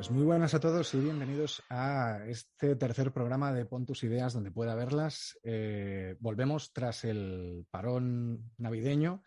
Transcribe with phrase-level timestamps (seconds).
[0.00, 4.32] Pues muy buenas a todos y bienvenidos a este tercer programa de Pon tus ideas
[4.32, 5.38] donde pueda verlas.
[5.42, 9.22] Eh, volvemos tras el parón navideño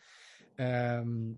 [0.57, 1.38] em,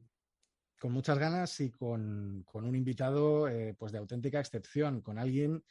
[0.80, 5.66] con muchas ganas y con, un invitado eh, pues de auténtica excepción, con alguien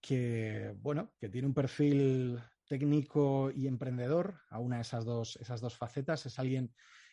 [0.00, 5.60] que, bueno, que tiene un perfil técnico y emprendedor, a una de esas dos, esas
[5.60, 6.24] dos facetas.
[6.24, 6.72] Es alguien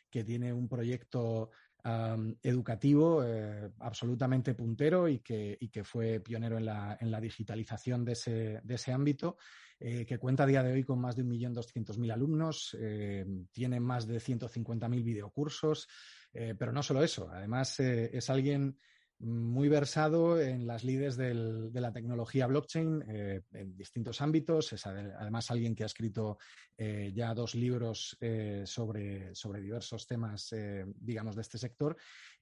[0.09, 1.51] que tiene un proyecto
[1.83, 8.11] educativo eh, absolutamente puntero y que, que fue pionero en la, en la digitalización de
[8.13, 9.37] ese, de ese ámbito,
[9.79, 14.07] eh, que cuenta a día de hoy con más de 1.200.000 alumnos, eh, tiene más
[14.07, 15.87] de 150.000 videocursos,
[16.31, 18.77] pero no solo eso, además es alguien
[19.19, 21.33] muy versado en las lides de
[21.73, 24.71] la tecnología blockchain eh, en distintos ámbitos.
[24.71, 26.37] Es además alguien que ha escrito
[26.77, 30.55] eh, ya dos libros eh, sobre, sobre, diversos temas,
[30.95, 31.97] digamos, de este sector.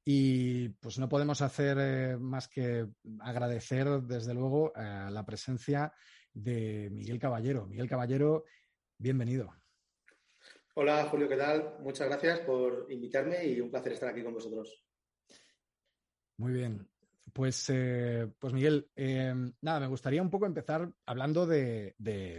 [0.05, 2.87] Y pues no podemos hacer más que
[3.19, 5.91] agradecer, desde luego, la presencia
[6.33, 7.65] de Miguel Caballero.
[7.65, 8.45] Miguel Caballero,
[8.97, 9.53] bienvenido.
[10.75, 11.77] Hola, Julio, ¿qué tal?
[11.79, 14.86] Muchas gracias por invitarme y un placer estar aquí con vosotros.
[16.37, 16.87] Muy bien.
[17.33, 21.93] Pues, eh, pues Miguel, eh, nada, me gustaría un poco empezar hablando de,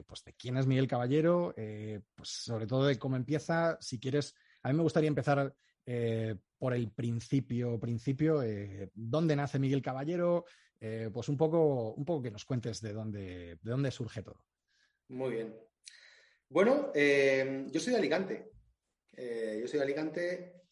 [0.07, 3.79] pues de quién es Miguel Caballero, eh, pues sobre todo de cómo empieza.
[3.81, 5.55] Si quieres, a mí me gustaría empezar
[6.59, 8.43] por el principio, principio,
[8.93, 10.45] dónde nace Miguel Caballero,
[11.13, 14.45] pues un poco, un poco que nos cuentes de dónde, de dónde surge todo.
[15.09, 15.57] Muy bien.
[16.51, 18.51] Bueno, yo soy de Alicante.
[19.17, 20.65] yo soy de Alicante.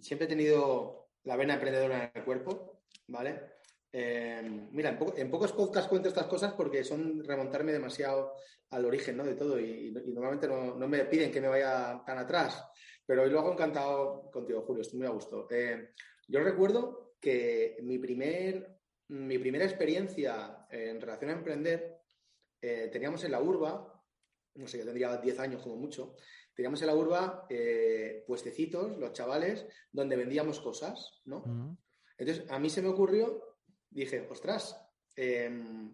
[0.00, 0.99] siempre he tenido
[1.30, 3.40] la vena emprendedora en el cuerpo, ¿vale?
[3.92, 4.42] Eh,
[4.72, 8.34] mira, en, pocos podcasts cuento estas cosas porque son remontarme demasiado
[8.70, 9.22] al origen ¿no?
[9.24, 12.64] de todo y, normalmente no, me piden que me vaya tan atrás,
[13.06, 15.46] pero hoy lo hago encantado contigo, Julio, estoy muy a gusto.
[15.52, 15.90] Eh,
[16.26, 18.80] yo recuerdo que mi, primer,
[19.10, 22.00] mi primera experiencia en relación a emprender
[22.60, 24.02] eh, teníamos en la urba,
[24.56, 26.16] no sé, yo tendría 10 años como mucho,
[26.60, 31.78] teníamos en la urba eh, puestecitos, los chavales, donde vendíamos cosas, ¿no?
[32.18, 33.56] Entonces, a mí se me ocurrió,
[33.88, 34.78] dije, ostras,
[35.16, 35.90] em,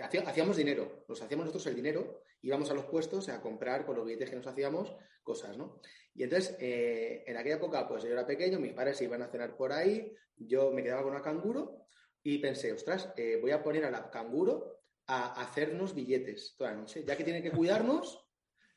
[0.00, 4.06] hacíamos dinero, nos hacíamos nosotros el dinero, íbamos a los puestos a comprar con los
[4.06, 4.94] billetes que nos hacíamos
[5.24, 5.80] cosas, ¿no?
[6.14, 9.56] Y entonces, eh, en aquella época, pues yo era pequeño, mis padres iban a cenar
[9.56, 11.88] por ahí, yo me quedaba con una canguro
[12.22, 16.76] y pensé, ostras, eh, voy a poner a la canguro a hacernos billetes toda la
[16.76, 18.23] noche, ya que tiene que cuidarnos,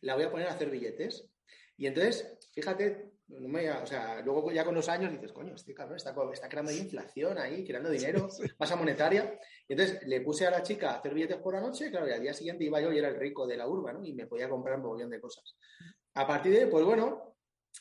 [0.01, 1.29] la voy a poner a hacer billetes.
[1.77, 6.15] Y entonces, fíjate, o sea, luego ya con los años dices, coño, este cabrón está,
[6.33, 9.37] está creando inflación ahí, creando dinero, masa monetaria.
[9.67, 12.13] Y entonces le puse a la chica a hacer billetes por la noche, claro, y
[12.13, 14.03] al día siguiente iba yo y era el rico de la urba, ¿no?
[14.03, 15.57] Y me podía comprar un montón de cosas.
[16.13, 17.35] A partir de, pues bueno,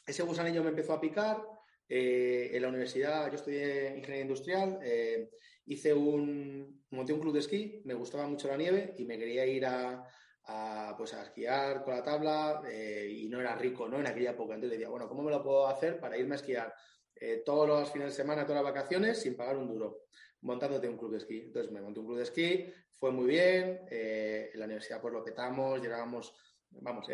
[0.07, 1.43] ese gusanillo me empezó a picar.
[1.89, 5.31] Eh, en la universidad, yo estudié ingeniería industrial, eh,
[5.67, 9.47] hice un, monté un club de esquí, me gustaba mucho la nieve y me quería
[9.47, 10.05] ir a,
[10.47, 13.99] a, pues a esquiar con la tabla eh, y no era rico ¿no?
[13.99, 14.55] en aquella época.
[14.55, 16.75] Entonces decía, bueno, ¿cómo me lo puedo hacer para irme a esquiar
[17.15, 20.05] eh, todos los fines de semana, todas las vacaciones sin pagar un duro?
[20.43, 21.43] Montándote un club de esquí.
[21.47, 25.13] Entonces me monté un club de esquí, fue muy bien, eh, en la universidad pues
[25.13, 26.33] lo petamos, llegábamos,
[26.71, 27.07] vamos,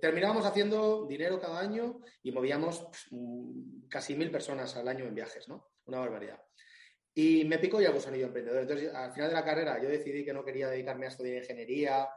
[0.00, 3.08] terminábamos haciendo dinero cada año y movíamos pues,
[3.88, 5.70] casi mil personas al año en viajes, ¿no?
[5.86, 6.42] Una barbaridad.
[7.14, 8.62] Y me picó ya gusanillo emprendedor.
[8.62, 12.08] Entonces, al final de la carrera, yo decidí que no quería dedicarme a estudiar ingeniería,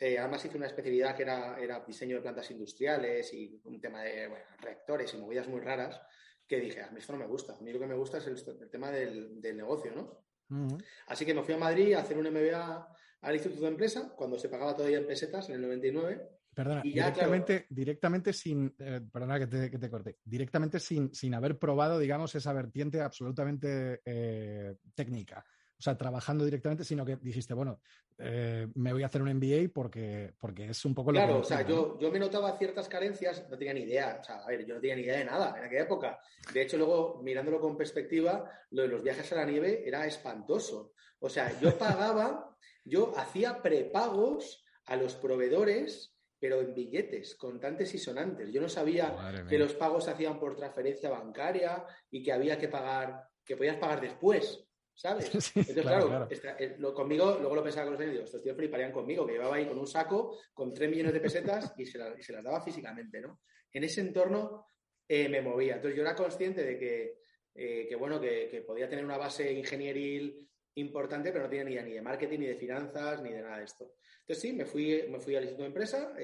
[0.00, 4.02] eh, además hice una especialidad que era, era, diseño de plantas industriales y un tema
[4.02, 4.30] de
[4.60, 6.00] reactores y movidas muy raras,
[6.46, 8.26] que dije, a mí esto no me gusta, a mí lo que me gusta es
[8.26, 10.78] el, tema del, negocio, ¿no?
[11.08, 14.38] Así que me fui a Madrid a hacer un MBA al Instituto de Empresa, cuando
[14.38, 16.30] se pagaba todavía en pesetas, en el 99.
[16.54, 21.98] Perdona, directamente, directamente sin, eh, perdona que te, que corte, directamente sin, sin haber probado,
[21.98, 25.44] digamos, esa vertiente absolutamente eh, técnica
[25.78, 27.80] o sea, trabajando directamente, sino que dijiste, bueno,
[28.18, 31.44] eh, me voy a hacer un MBA porque, porque es un poco lo Claro, o
[31.44, 34.64] sea, yo, yo me notaba ciertas carencias, no tenía ni idea, o sea, a ver,
[34.64, 36.18] yo no tenía ni idea de nada en aquella época.
[36.52, 40.92] De hecho, luego, mirándolo con perspectiva, lo de los viajes a la nieve era espantoso.
[41.18, 47.98] O sea, yo pagaba, yo hacía prepagos a los proveedores pero en billetes, contantes y
[47.98, 48.52] sonantes.
[48.52, 49.16] Yo no sabía
[49.48, 53.76] que los pagos se hacían por transferencia bancaria y que había que pagar, que podías
[53.76, 54.65] pagar después.
[54.96, 55.26] ¿Sabes?
[55.54, 56.28] Entonces, claro,
[56.58, 59.34] eh, lo, conmigo, luego lo pensaba con los años, digo, estos tíos fliparían conmigo, que
[59.34, 63.20] llevaba ahí con un saco con 3 millones de pesetas y se, las daba físicamente,
[63.20, 63.40] ¿no?
[63.70, 64.68] En ese entorno
[65.06, 65.76] eh, me movía.
[65.76, 67.18] Entonces yo era consciente de que,
[67.54, 71.82] eh, que bueno, que, podía tener una base ingenieril importante, pero no tenía ni idea
[71.82, 73.94] ni de marketing, ni de finanzas, ni de nada de esto.
[74.20, 76.14] Entonces sí, me fui, me fui al Instituto de Empresa,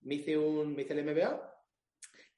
[0.00, 1.48] me, hice un, me hice el MBA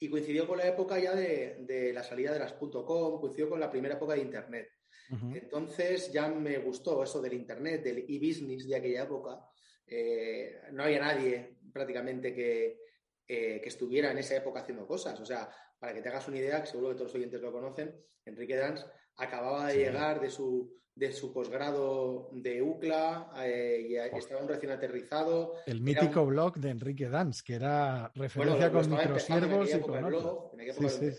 [0.00, 3.60] y coincidió con la época ya de, de la salida de las .com, coincidió con
[3.60, 4.68] la primera época de Internet.
[5.10, 9.48] Entonces ya me gustó eso del Internet, del e-business de aquella época.
[9.86, 12.80] Eh, no había nadie prácticamente que,
[13.26, 15.20] eh, que estuviera en esa época haciendo cosas.
[15.20, 15.48] O sea,
[15.78, 18.56] para que te hagas una idea, que seguro que todos los oyentes lo conocen, Enrique
[18.56, 18.84] Dans
[19.16, 24.72] acababa de llegar de su, de su posgrado de UCLA eh, y estaba un recién
[24.72, 25.54] aterrizado.
[25.66, 30.60] El mítico blog de Enrique Dans, que era referencia con microsiervos y con blog, en
[30.60, 31.10] época sí,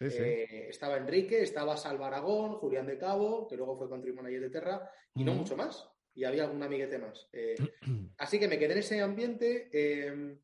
[0.00, 4.50] eh, estaba Enrique, estaba Salva Aragón, Julián de Cabo, que luego fue country manager de
[4.50, 5.88] Terra, y no mucho más.
[6.14, 7.28] Y había algún amiguete más.
[7.32, 7.54] Eh,
[8.18, 9.68] así que me quedé en ese ambiente.
[9.72, 10.38] Em,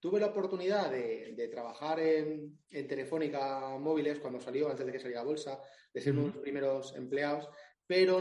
[0.00, 5.24] tuve la oportunidad de, trabajar en, Telefónica Móviles cuando salió, antes de que saliera a
[5.24, 5.60] bolsa,
[5.92, 7.48] de ser uno de los primeros empleados,
[7.86, 8.20] pero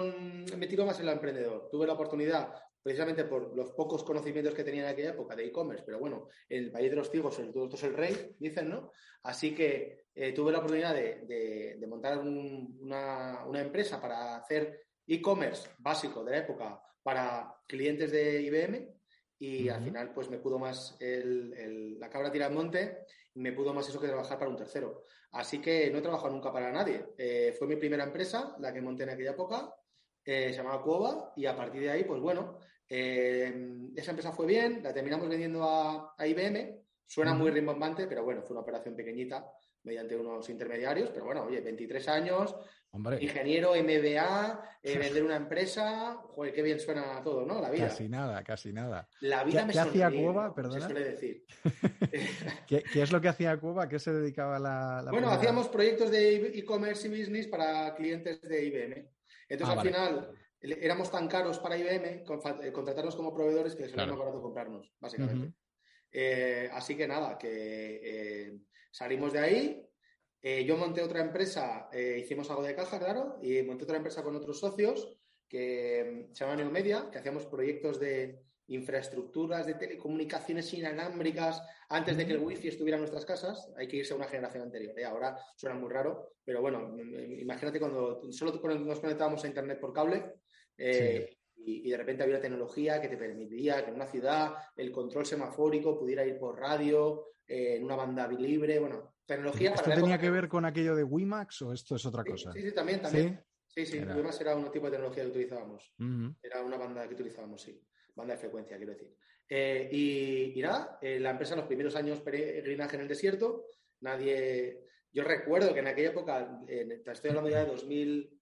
[0.57, 1.67] me tiró más en la emprendedor.
[1.69, 5.83] Tuve la oportunidad, precisamente por los pocos conocimientos que tenía en aquella época de e-commerce,
[5.85, 8.91] pero bueno, en el país de los ciegos el todo es el rey, dicen, ¿no?
[9.23, 16.31] Así que eh, tuve la oportunidad de, montar una, empresa para hacer e-commerce básico de
[16.31, 18.93] la época para clientes de IBM
[19.39, 23.05] y al final pues me pudo más la cabra tira al monte
[23.37, 25.03] me pudo más eso que trabajar para un tercero.
[25.31, 27.05] Así que no he trabajado nunca para nadie.
[27.17, 29.73] Eh, fue mi primera empresa, la que monté en aquella época,
[30.27, 32.59] eh, se llamaba Cuova y a partir de ahí pues bueno,
[32.89, 38.53] esa empresa fue bien, la terminamos vendiendo a, IBM, suena muy rimbombante, pero bueno, fue
[38.53, 39.49] una operación pequeñita
[39.83, 42.55] mediante unos intermediarios, pero bueno, oye, 23 años,
[43.21, 47.61] ingeniero, MBA, eh, vender una empresa, joder, qué bien suena todo, ¿no?
[47.61, 47.87] La vida.
[47.87, 49.07] Casi nada, casi nada.
[49.21, 50.81] La vida ¿Qué, me ¿qué hacía Cueva, perdona?
[50.81, 51.45] Se suele decir.
[52.67, 53.87] ¿Qué, es lo que hacía Cueva?
[53.87, 58.65] ¿Qué se dedicaba la, la Bueno, hacíamos proyectos de e-commerce y business para clientes de
[58.65, 59.16] IBM.
[59.49, 63.93] Entonces, ah, al final, éramos tan caros para IBM eh, contratarnos como proveedores que les
[63.93, 65.53] era más barato comprarnos, básicamente.
[66.11, 68.59] Eh, así que nada, que
[68.97, 69.87] Salimos de ahí,
[70.41, 74.23] eh, yo monté otra empresa, eh, hicimos algo de caja, claro, y monté otra empresa
[74.23, 75.15] con otros socios
[75.47, 82.25] que mm, se llama Neomedia, que hacíamos proyectos de infraestructuras de telecomunicaciones inalámbricas antes de
[82.25, 83.71] que el wifi estuviera en nuestras casas.
[83.77, 84.97] Hay que irse a una generación anterior.
[84.99, 85.05] ¿eh?
[85.05, 89.79] Ahora suena muy raro, pero bueno, mm, mm, imagínate cuando solo nos conectábamos a Internet
[89.79, 90.33] por cable
[90.77, 95.99] y, de repente había tecnología que te permitiría que en una ciudad el control semafórico
[95.99, 99.73] pudiera ir por radio, eh, en una banda libre, bueno, tecnología.
[99.73, 102.51] ¿Esto tenía que ver con aquello de WiMAX o esto es otra cosa?
[102.51, 103.43] Sí, sí, también, también.
[103.67, 104.15] Sí, sí, era...
[104.15, 105.93] WiMAX era un tipo de tecnología que utilizábamos.
[106.41, 107.81] Era una banda que utilizábamos, sí.
[108.17, 109.15] Banda de frecuencia, quiero decir.
[109.47, 109.89] Eh,
[110.55, 113.67] y, nada, eh, la empresa en los primeros años peregrinaje en el desierto,
[114.01, 114.83] nadie.
[115.13, 118.41] Yo recuerdo que en aquella época, estoy hablando ya de 2000,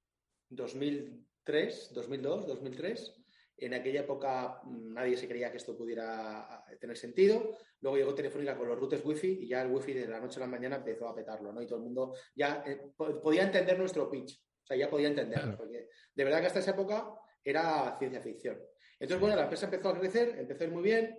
[0.49, 3.21] 2003, 2002, 2003,
[3.57, 7.57] en aquella época mm, nadie se creía que esto pudiera tener sentido.
[7.81, 10.41] Luego llegó Telefónica con los routers Wi-Fi y ya el Wi-Fi de la noche a
[10.41, 11.61] la mañana empezó a petarlo, ¿no?
[11.61, 14.41] Y todo el mundo ya eh, podía entender nuestro pitch.
[14.63, 15.57] O sea, ya podía entenderlo.
[15.57, 17.13] Porque de verdad que hasta esa época
[17.43, 18.57] era ciencia ficción.
[18.99, 21.17] Entonces, bueno, la empresa empezó a crecer, empezó a ir muy bien.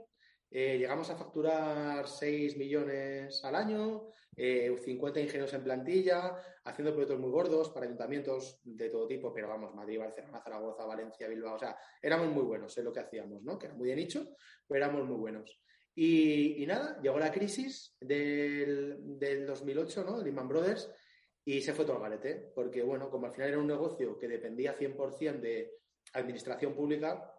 [0.51, 7.19] Eh, llegamos a facturar 6 millones al año, 50 eh, ingenieros en plantilla, haciendo proyectos
[7.19, 11.59] muy gordos para ayuntamientos de todo tipo, pero vamos, Madrid, Barcelona, Zaragoza, Valencia, Bilbao, o
[11.59, 13.59] sea, éramos muy buenos en lo que hacíamos, ¿no?
[13.59, 14.37] Que era muy de nicho,
[14.67, 15.61] pero éramos muy buenos.
[15.95, 20.23] Y, nada, llegó la crisis del, del 2008, ¿no?
[20.23, 20.93] Lehman Brothers,
[21.45, 24.29] y se fue todo al garete, porque bueno, como al final era un negocio que
[24.29, 25.73] dependía 100% de
[26.13, 27.33] administración pública,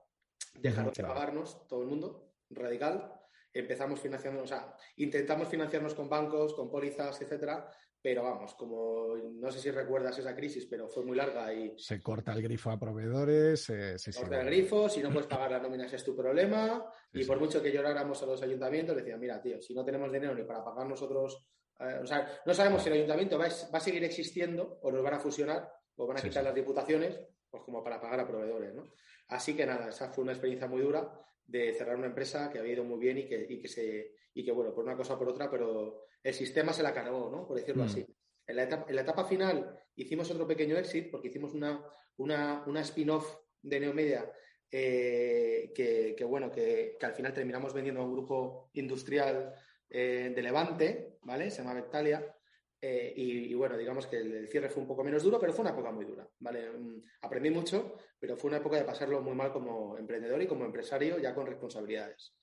[0.60, 3.14] dejaron de pagarnos todo el mundo, radical,
[3.54, 7.70] empezamos financiando, o sea, intentamos financiarnos con bancos, con pólizas, etcétera,
[8.02, 11.74] pero vamos, como no sé si recuerdas esa crisis, pero fue muy larga y...
[11.78, 13.64] Se corta el grifo a proveedores.
[13.64, 16.86] se corta el grifo, si no puedes pagar las nóminas es tu problema.
[17.14, 20.36] y por mucho que lloráramos a los ayuntamientos, decían, mira, tío, si no tenemos dinero
[20.36, 21.48] ni para pagar nosotros...
[21.80, 25.16] Eh, o sea, no sabemos si el ayuntamiento va, a seguir existiendo o nos van
[25.16, 28.84] a fusionar o van a quitar las diputaciones, pues como para pagar a proveedores, ¿no?
[29.28, 31.12] Así que nada, esa fue una experiencia muy dura
[31.46, 34.44] de cerrar una empresa que había ido muy bien y que, y que, se, y
[34.44, 37.48] que bueno, por una cosa o por otra, pero el sistema se la cargó, ¿no?
[37.48, 37.86] Por decirlo mm.
[37.86, 38.06] así.
[38.46, 41.84] En la, etapa, en la, etapa, final hicimos otro pequeño exit porque hicimos una,
[42.18, 44.32] una, una spin-off de Neomedia
[44.72, 49.54] eh, que, que, bueno, que, que, al final terminamos vendiendo a un grupo industrial
[49.90, 51.50] eh, de Levante, ¿vale?
[51.50, 52.37] Se llama Vectalia.
[52.80, 55.72] Eh, y, bueno, digamos que el, cierre fue un poco menos duro, pero fue una
[55.72, 56.70] época muy dura, ¿vale?
[56.70, 60.64] Mm, aprendí mucho, pero fue una época de pasarlo muy mal como emprendedor y como
[60.64, 62.36] empresario, ya con responsabilidades.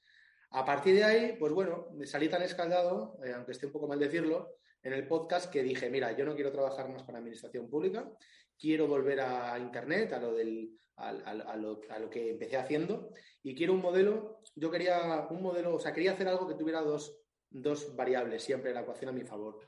[0.51, 3.99] A partir de ahí, pues bueno, salí tan escaldado, eh, aunque esté un poco mal
[3.99, 8.11] decirlo, en el podcast que dije, mira, yo no quiero trabajar más para administración pública,
[8.59, 13.13] quiero volver a Internet, a lo, del, a, lo, a lo que empecé haciendo,
[13.43, 16.83] y quiero un modelo, yo quería un modelo, o sea, quería hacer algo que tuviera
[16.83, 19.61] dos, dos variables siempre en la ecuación a mi favor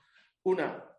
[0.46, 0.96] una,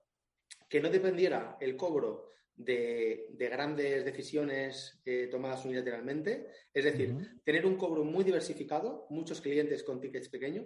[0.70, 6.48] que no dependiera el cobro de, grandes decisiones eh, tomadas unilateralmente.
[6.74, 10.66] Es decir, tener un cobro muy diversificado, muchos clientes con tickets pequeños,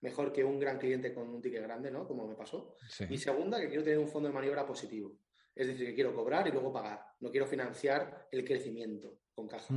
[0.00, 2.06] mejor que un gran cliente con un ticket grande, ¿no?
[2.06, 2.76] Como me pasó.
[3.10, 5.18] Y segunda, que quiero tener un fondo de maniobra positivo.
[5.54, 7.04] Es decir, que quiero cobrar y luego pagar.
[7.20, 9.74] No quiero financiar el crecimiento con caja.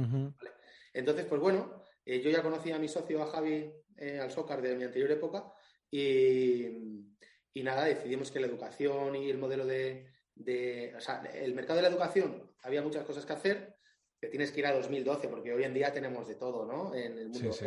[0.93, 4.61] Entonces, pues bueno, eh, yo ya conocí a mi socio, a Javi, eh, al Socar
[4.61, 5.51] de mi anterior época,
[5.91, 7.05] y,
[7.55, 10.11] y nada, decidimos que la educación y el modelo de,
[10.95, 13.77] o sea, el mercado de la educación había muchas cosas que hacer,
[14.19, 16.93] que tienes que ir a 2012, porque hoy en día tenemos de todo, ¿no?
[16.93, 17.65] En el mundo sí,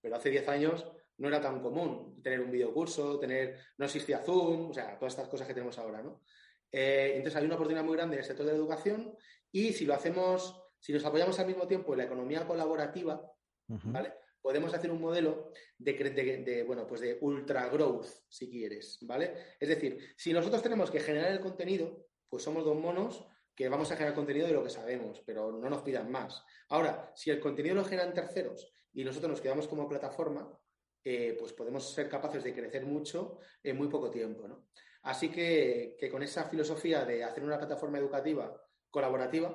[0.00, 4.70] Pero hace 10 años no era tan común tener un videocurso, tener, no existía Zoom,
[4.70, 6.24] o sea, todas estas cosas que tenemos ahora, ¿no?
[6.72, 9.16] Eh, entonces hay una oportunidad muy grande en el sector de la educación
[9.52, 13.24] y si lo hacemos, si nos apoyamos al mismo tiempo en la economía colaborativa,
[13.68, 14.14] ¿vale?
[14.42, 19.34] Podemos hacer un modelo de, bueno, pues de ultra growth, si quieres, ¿vale?
[19.58, 23.90] Es decir, si nosotros tenemos que generar el contenido, pues somos dos monos que vamos
[23.90, 26.44] a generar contenido de lo que sabemos, pero no nos pidan más.
[26.68, 30.58] Ahora, si el contenido lo generan terceros y nosotros nos quedamos como plataforma,
[31.04, 34.64] eh, pues podemos ser capaces de crecer mucho en muy poco tiempo.
[35.02, 39.54] Así que, que con esa filosofía de hacer una plataforma educativa colaborativa,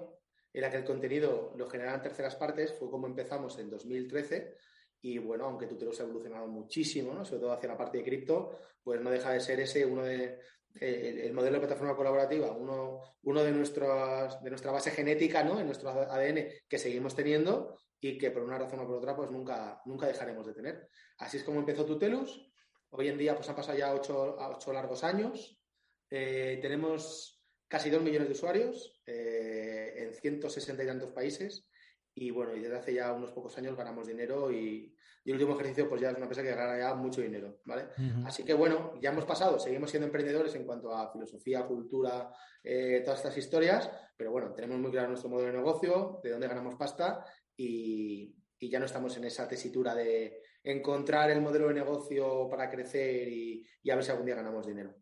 [0.53, 4.57] en la que el contenido lo generan terceras partes, fue como empezamos en 2013
[5.01, 7.23] y bueno, aunque Tutelos ha evolucionado muchísimo, ¿no?
[7.23, 10.39] sobre todo hacia la parte de cripto, pues no deja de ser ese uno de
[10.79, 15.59] el, modelo de plataforma colaborativa, uno, uno de, nuestras, de nuestra base genética, ¿no?
[15.59, 19.31] en nuestro ADN que seguimos teniendo y que por una razón o por otra pues
[19.31, 20.89] nunca, nunca dejaremos de tener.
[21.17, 22.51] Así es como empezó Tutelus.
[22.89, 25.59] Hoy en día pues han pasado ya ocho, ocho largos años.
[26.09, 31.67] Eh, tenemos casi dos millones de usuarios eh, en 160 y tantos países.
[32.19, 34.91] Y bueno, y desde hace ya unos pocos años ganamos dinero y,
[35.23, 37.89] el último ejercicio pues ya es una empresa que gana ya mucho dinero, ¿vale?
[38.25, 42.31] Así que bueno, ya hemos pasado, seguimos siendo emprendedores en cuanto a filosofía, cultura,
[42.63, 46.47] eh, todas estas historias, pero bueno, tenemos muy claro nuestro modelo de negocio, de dónde
[46.47, 47.25] ganamos pasta
[47.57, 53.27] y, ya no estamos en esa tesitura de encontrar el modelo de negocio para crecer
[53.27, 54.95] y a ver si algún día ganamos dinero.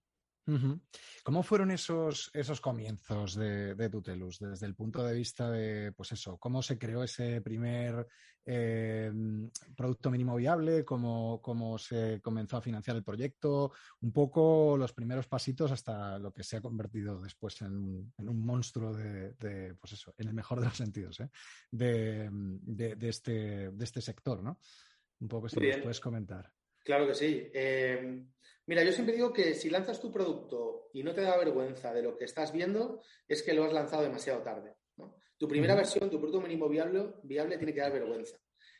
[1.23, 6.37] ¿Cómo fueron esos, esos comienzos de, Tutelus desde el punto de vista de, pues eso,
[6.37, 8.07] cómo se creó ese primer
[8.45, 9.11] eh,
[9.75, 13.71] producto mínimo viable, cómo, cómo, se comenzó a financiar el proyecto,
[14.01, 18.93] un poco los primeros pasitos hasta lo que se ha convertido después en, un monstruo
[18.93, 21.29] de, pues eso, en el mejor de los sentidos, ¿eh?
[21.71, 22.29] de,
[23.01, 24.59] este, de este sector, ¿no?
[25.21, 26.51] Un poco si nos puedes comentar.
[26.83, 27.49] Claro que sí.
[27.51, 28.25] Eh,
[28.67, 32.01] Mira, yo siempre digo que si lanzas tu producto y no te da vergüenza de
[32.01, 34.75] lo que estás viendo, es que lo has lanzado demasiado tarde.
[35.37, 38.37] Tu primera versión, tu producto mínimo viable, viable, tiene que dar vergüenza.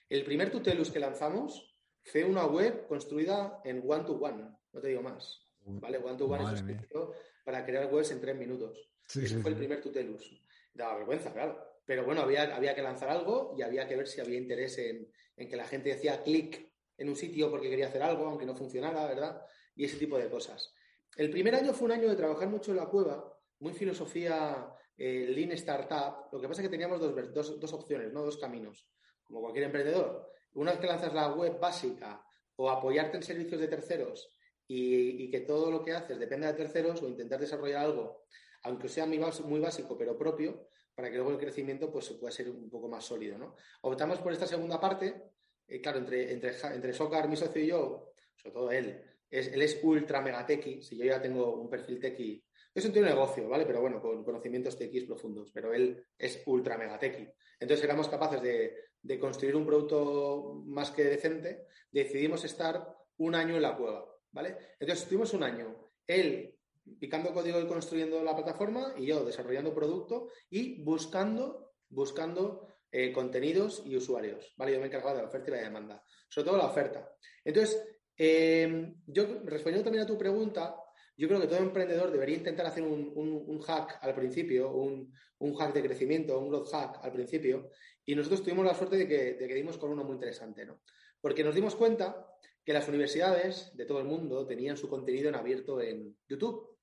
[0.10, 5.46] El primer Tutelus que lanzamos fue una web construida en one-to-one, no te digo más.
[5.66, 5.98] ¿vale?
[5.98, 7.12] One-to-one es un
[7.44, 8.90] para crear webs en tres minutos.
[9.08, 10.42] Ese fue el primer Tutelus.
[10.74, 11.64] Daba vergüenza, claro.
[11.86, 15.08] Pero bueno, había, había que lanzar algo y había que ver si había interés en,
[15.38, 18.56] en que la gente decía clic en un sitio porque quería hacer algo, aunque no
[18.56, 19.42] funcionara, ¿verdad?
[19.76, 20.74] Y ese tipo de cosas.
[21.16, 25.28] El primer año fue un año de trabajar mucho en la cueva, muy filosofía eh,
[25.30, 26.30] lean startup.
[26.32, 28.24] Lo que pasa es que teníamos dos, dos, opciones, ¿no?
[28.24, 28.88] dos caminos,
[29.24, 30.32] como cualquier emprendedor.
[30.54, 32.24] Una vez que lanzas la web básica
[32.56, 34.32] o apoyarte en servicios de terceros
[34.68, 38.26] y, que todo lo que haces dependa de terceros o intentar desarrollar algo,
[38.64, 42.50] aunque sea muy, muy básico pero propio, para que luego el crecimiento pues, pueda ser
[42.50, 43.38] un poco más sólido.
[43.38, 43.56] ¿no?
[43.82, 45.32] Optamos por esta segunda parte.
[45.68, 49.80] Eh, claro, entre, entre, entre Socar, mi socio y yo, sobre todo él, él es
[49.84, 52.44] ultra mega tequi, si yo ya tengo un perfil tequi,
[52.76, 53.66] es un negocio, ¿vale?
[53.66, 57.26] Pero bueno, con conocimientos tequis profundos, pero él es ultra mega tequi.
[57.58, 62.86] Entonces éramos capaces de, construir un producto más que decente, decidimos estar
[63.18, 64.58] un año en la cueva, ¿vale?
[64.78, 66.54] Entonces estuvimos un año, él
[67.00, 73.84] picando código y construyendo la plataforma y yo desarrollando producto y buscando, buscando eh, contenidos
[73.86, 74.74] y usuarios, ¿vale?
[74.74, 77.10] Yo me he encargado de la oferta y la demanda, sobre todo la oferta.
[77.44, 80.76] Entonces, Em, yo, respondiendo también a tu pregunta,
[81.18, 85.14] yo creo que todo emprendedor debería intentar hacer un, hack al principio, un,
[85.56, 87.70] hack de crecimiento, un growth hack al principio,
[88.06, 90.82] y nosotros tuvimos la suerte de que, de que dimos con uno muy interesante, ¿no?
[91.22, 92.28] Porque nos dimos cuenta
[92.64, 96.78] que las universidades de todo el mundo tenían su contenido en abierto en YouTube.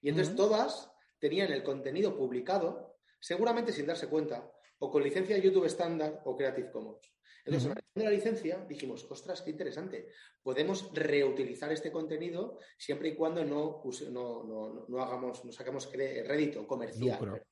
[0.00, 5.42] Y entonces todas tenían el contenido publicado, seguramente sin darse cuenta, o con licencia de
[5.42, 7.12] YouTube estándar o Creative Commons.
[7.44, 10.08] Entonces, uh la licencia, dijimos, ostras, qué interesante.
[10.42, 17.42] Podemos reutilizar este contenido siempre y cuando no, no, no, hagamos, no saquemos rédito comercial.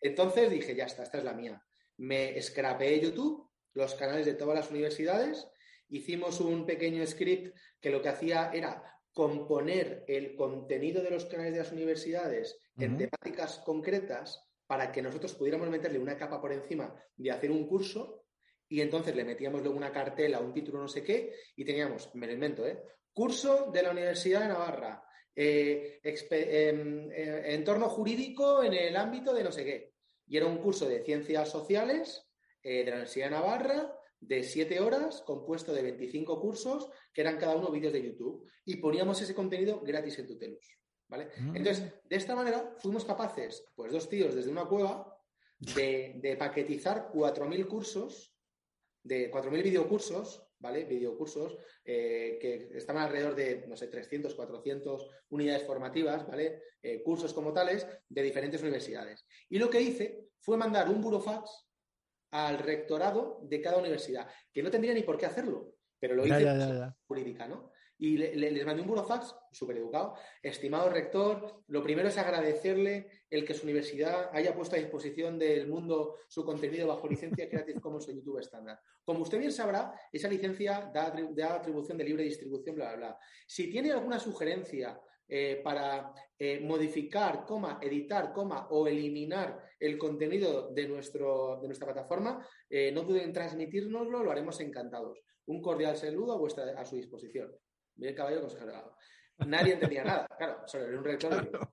[0.00, 1.62] Entonces dije, ya está, esta es la mía.
[1.98, 5.46] Me scrapeé YouTube, los canales de todas las universidades,
[5.88, 11.52] hicimos un pequeño script que lo que hacía era componer el contenido de los canales
[11.52, 16.94] de las universidades en temáticas concretas para que nosotros pudiéramos meterle una capa por encima
[17.16, 18.24] de hacer un curso
[18.68, 22.26] y entonces le metíamos luego una cartela, un título no sé qué y teníamos, me
[22.26, 22.82] lo invento, ¿eh?
[23.12, 25.04] curso de la Universidad de Navarra,
[25.36, 29.94] eh, em, eh, entorno jurídico en el ámbito de no sé qué.
[30.26, 32.26] Y era un curso de ciencias sociales
[32.62, 37.56] de la Universidad de Navarra de siete horas, compuesto de 25 cursos, que eran cada
[37.56, 38.48] uno vídeos de YouTube.
[38.64, 40.78] Y poníamos ese contenido gratis en Tutelus.
[41.14, 41.30] ¿Vale?
[41.38, 41.56] Mm.
[41.56, 45.10] Entonces, de esta manera fuimos capaces, pues dos tíos desde una cueva,
[45.58, 48.34] de, de paquetizar 4.000 cursos,
[49.04, 50.84] de 4.000 videocursos, ¿vale?
[50.84, 56.62] Videocursos eh, que estaban alrededor de, no sé, 300, 400 unidades formativas, ¿vale?
[56.82, 59.24] Eh, cursos como tales de diferentes universidades.
[59.48, 61.68] Y lo que hice fue mandar un burofax
[62.32, 66.92] al rectorado de cada universidad, que no tendría ni por qué hacerlo, pero lo hice
[67.06, 67.70] jurídica, ¿no?
[67.98, 70.14] Y les mandé un burofax, súper educado.
[70.42, 75.68] Estimado rector, lo primero es agradecerle el que su universidad haya puesto a disposición del
[75.68, 78.80] mundo su contenido bajo licencia Creative Commons o YouTube estándar.
[79.04, 83.18] Como usted bien sabrá, esa licencia da, da, atribución de libre distribución, bla, bla, bla.
[83.46, 90.70] Si tiene alguna sugerencia eh, para eh, modificar, coma, editar, coma, o eliminar el contenido
[90.70, 95.22] de, nuestro, de nuestra plataforma, eh, no duden en transmitírnoslo, lo haremos encantados.
[95.46, 97.50] Un cordial saludo a, vuestra, a su disposición.
[97.96, 98.96] Bien, caballo consejero.
[99.46, 101.70] Nadie entendía nada, claro, solo era un rector.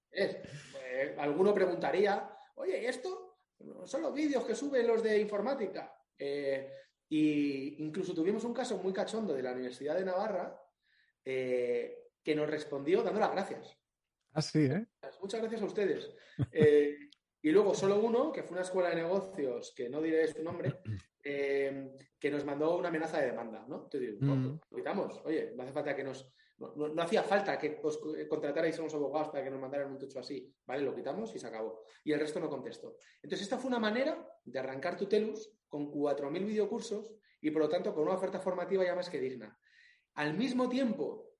[1.18, 3.38] alguno preguntaría, oye, ¿y esto?
[3.86, 5.96] Son los vídeos que suben los de informática.
[7.10, 10.60] y incluso tuvimos un caso muy cachondo de la Universidad de Navarra,
[11.24, 13.78] que nos respondió dando las gracias.
[14.34, 14.86] Ah, sí, ¿eh?
[15.20, 16.10] Muchas gracias a ustedes.
[16.52, 16.98] Eh,
[17.42, 20.80] y luego solo uno, que fue una escuela de negocios, que no diré su nombre,
[21.24, 23.88] eh, que nos mandó una amenaza de demanda, ¿no?
[23.88, 24.60] Te digo, mm.
[24.70, 25.22] lo quitamos.
[25.26, 26.32] Oye, no hace falta que nos...
[26.60, 30.20] No, hacía falta que os contratarais a unos abogados para que nos mandaran un techo
[30.20, 30.84] así, ¿vale?
[30.84, 31.84] Lo quitamos y se acabó.
[32.04, 32.98] Y el resto no contestó.
[33.16, 37.96] Entonces, esta fue una manera de arrancar Tutelus con 4.000 videocursos y, por lo tanto,
[37.96, 39.58] con una oferta formativa ya más que digna.
[40.14, 41.32] Al mismo tiempo,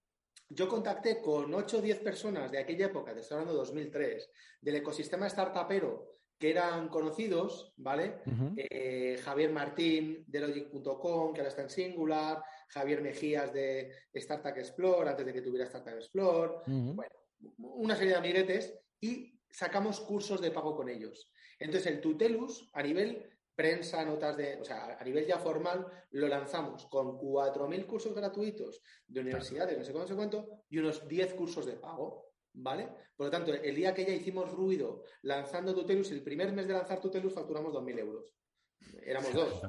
[0.50, 4.32] yo contacté con 8 o 10 personas de aquella época, de estoy hablando de 2003,
[4.60, 8.24] del ecosistema startupero que eran conocidos, ¿vale?
[8.58, 15.12] Eh, Javier Martín de Logic.com, que ahora está en Singular, Javier Mejías de Startup Explore,
[15.12, 17.12] antes de que tuviera Startup Explore, bueno,
[17.60, 21.32] una serie de amiguetes y sacamos cursos de pago con ellos.
[21.60, 26.28] Entonces, el Tutelus, a nivel prensa, notas de, o sea, a nivel ya formal, lo
[26.28, 31.08] lanzamos con 4.000 cursos gratuitos de universidades, no sé cuánto, no sé cuánto, y unos
[31.08, 32.90] 10 cursos de pago, ¿vale?
[33.16, 36.74] Por lo tanto, el día que ya hicimos ruido lanzando Tutelus, el primer mes de
[36.74, 38.34] lanzar Tutelus facturamos 2.000 euros.
[39.04, 39.62] Éramos dos.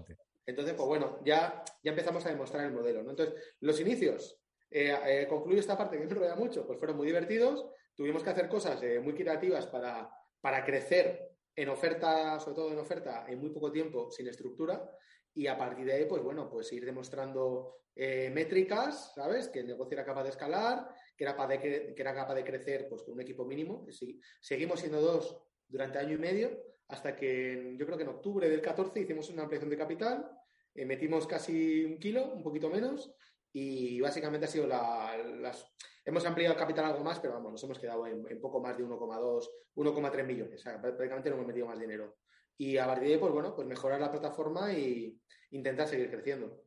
[0.47, 3.11] Entonces, pues bueno, ya, ya empezamos a demostrar el modelo, ¿no?
[3.11, 4.41] Entonces, los inicios,
[4.71, 8.31] eh, eh, concluyo esta parte que me enrolla mucho, pues fueron muy divertidos, tuvimos que
[8.31, 13.39] hacer cosas eh, muy creativas para, para crecer en oferta, sobre todo en oferta, en
[13.39, 14.91] muy poco tiempo, sin estructura,
[15.35, 19.49] y a partir de ahí, pues bueno, pues ir demostrando eh, métricas, ¿sabes?
[19.49, 21.61] Que el negocio era capaz de escalar, que era capaz de,
[21.95, 23.87] que era capaz de crecer pues, con un equipo mínimo.
[23.91, 28.49] Sí, seguimos siendo dos durante año y medio, hasta que yo creo que en octubre
[28.49, 30.31] del 14 hicimos una ampliación de capital,
[30.75, 33.15] eh, metimos casi un kilo, un poquito menos,
[33.53, 37.63] y básicamente ha sido la, las, Hemos ampliado el capital algo más, pero vamos, nos
[37.63, 40.61] hemos quedado en, poco más de 1,2, 1,3 millones.
[40.61, 42.17] O sea, prácticamente no hemos metido más dinero.
[42.59, 45.15] Y a partir de ahí, pues bueno, pues mejorar la plataforma e
[45.51, 46.65] intentar seguir creciendo.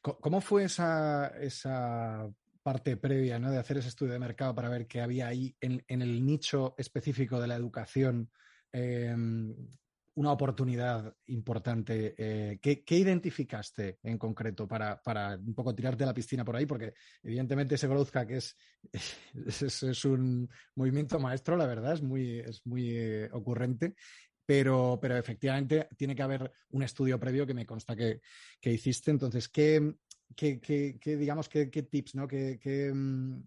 [0.00, 2.28] ¿Cómo fue esa, esa
[2.62, 3.50] parte previa ¿no?
[3.50, 7.40] de hacer ese estudio de mercado para ver qué había ahí en, el nicho específico
[7.40, 8.30] de la educación?
[8.72, 9.54] Em,
[10.18, 12.14] una oportunidad importante.
[12.18, 15.00] Eh, ¿qué, identificaste en concreto para,
[15.38, 16.66] un poco tirarte a la piscina por ahí?
[16.66, 18.36] Porque evidentemente ese Growth que
[18.92, 23.94] es, es, un movimiento maestro, la verdad, es muy, es muy eh, ocurrente.
[24.48, 28.22] Pero, pero efectivamente tiene que haber un estudio previo que me consta que,
[28.62, 29.10] hiciste.
[29.10, 29.92] Entonces, ¿qué,
[31.04, 32.26] digamos, qué, tips, ¿no?
[32.26, 33.42] Mm,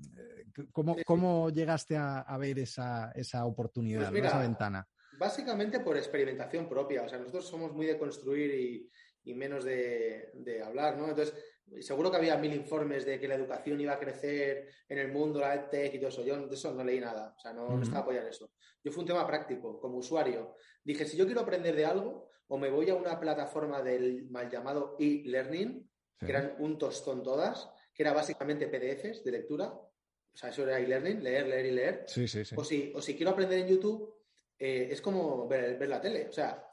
[0.72, 3.12] cómo, llegaste a, ver esa,
[3.46, 4.88] oportunidad, pues esa ventana?
[5.18, 7.02] Básicamente por experimentación propia.
[7.02, 8.88] O sea, nosotros somos muy de construir
[9.24, 11.10] y, menos de, hablar, ¿no?
[11.10, 11.34] Entonces,
[11.79, 15.39] seguro que había mil informes de que la educación iba a crecer en el mundo,
[15.39, 16.23] la EdTech y todo eso.
[16.23, 17.34] Yo de eso no leí nada.
[17.38, 18.51] O sea, no, estaba apoyando eso.
[18.84, 20.55] Yo fue un tema práctico, como usuario.
[20.84, 24.49] Dije, si yo quiero aprender de algo, o me voy a una plataforma del mal
[24.49, 29.67] llamado e-learning, que eran un tostón todas, que era básicamente PDFs de lectura.
[29.67, 32.03] O sea, eso era e-learning, leer, leer y leer.
[32.07, 32.55] Sí, sí, sí.
[32.57, 34.21] O si, o si quiero aprender en YouTube,
[34.60, 36.27] eh, es como ver, la tele.
[36.27, 36.67] O sea,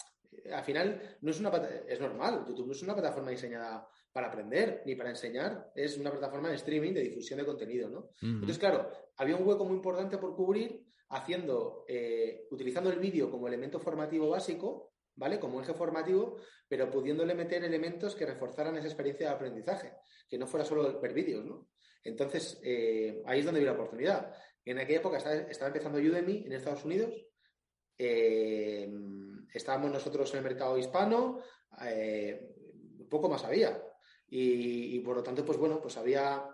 [0.52, 1.50] al final no es una
[1.86, 6.10] es normal, YouTube no es una plataforma diseñada para aprender ni para enseñar, es una
[6.10, 8.10] plataforma de streaming, de difusión de contenido, ¿no?
[8.20, 13.46] Entonces, claro, había un hueco muy importante por cubrir haciendo, eh, utilizando el vídeo como
[13.46, 15.38] elemento formativo básico, ¿vale?
[15.38, 19.92] Como eje formativo, pero pudiéndole meter elementos que reforzaran esa experiencia de aprendizaje,
[20.28, 21.68] que no fuera solo ver vídeos, ¿no?
[22.02, 24.34] Entonces, eh, ahí es donde vi la oportunidad.
[24.64, 27.14] En aquella época estaba, empezando Udemy en Estados Unidos,
[27.96, 28.92] eh,
[29.54, 31.38] estábamos nosotros en el mercado hispano,
[33.08, 33.80] poco más había.
[34.30, 36.44] Y, por lo tanto, pues bueno, pues había...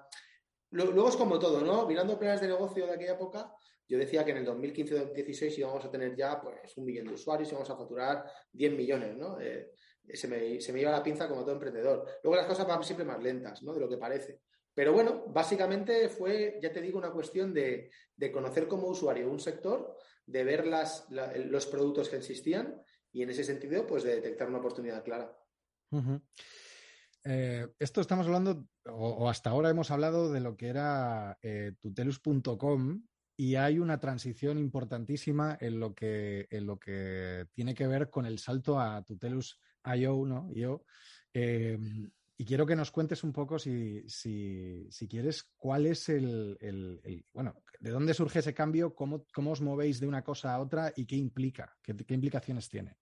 [0.70, 1.86] Luego es como todo, ¿no?
[1.86, 3.54] Mirando planes de negocio de aquella época,
[3.86, 7.48] yo decía que en el 2015-2016 íbamos a tener ya pues un millón de usuarios
[7.48, 9.40] y íbamos a facturar 10 millones, ¿no?
[9.40, 9.72] Eh,
[10.12, 12.06] se, me, se me iba la pinza como todo emprendedor.
[12.22, 13.72] Luego las cosas van siempre más lentas, ¿no?
[13.72, 14.40] De lo que parece.
[14.74, 17.90] Pero bueno, básicamente fue, ya te digo, una cuestión de,
[18.32, 22.82] conocer como usuario un sector, de ver las, los productos que existían
[23.12, 25.36] y en ese sentido, pues de detectar una oportunidad clara.
[27.24, 33.02] Eh, esto estamos hablando, o, hasta ahora hemos hablado de lo que era eh, tutelus.com
[33.36, 38.26] y hay una transición importantísima en lo, que, en lo que tiene que ver con
[38.26, 40.52] el salto a tutelus.io, ¿no?
[40.52, 40.84] Yo,
[41.32, 41.78] eh,
[42.36, 44.04] y quiero que nos cuentes un poco, si,
[45.08, 50.06] quieres, cuál es el, bueno, de dónde surge ese cambio, cómo, cómo os movéis de
[50.06, 52.96] una cosa a otra y qué implica, qué implicaciones tiene.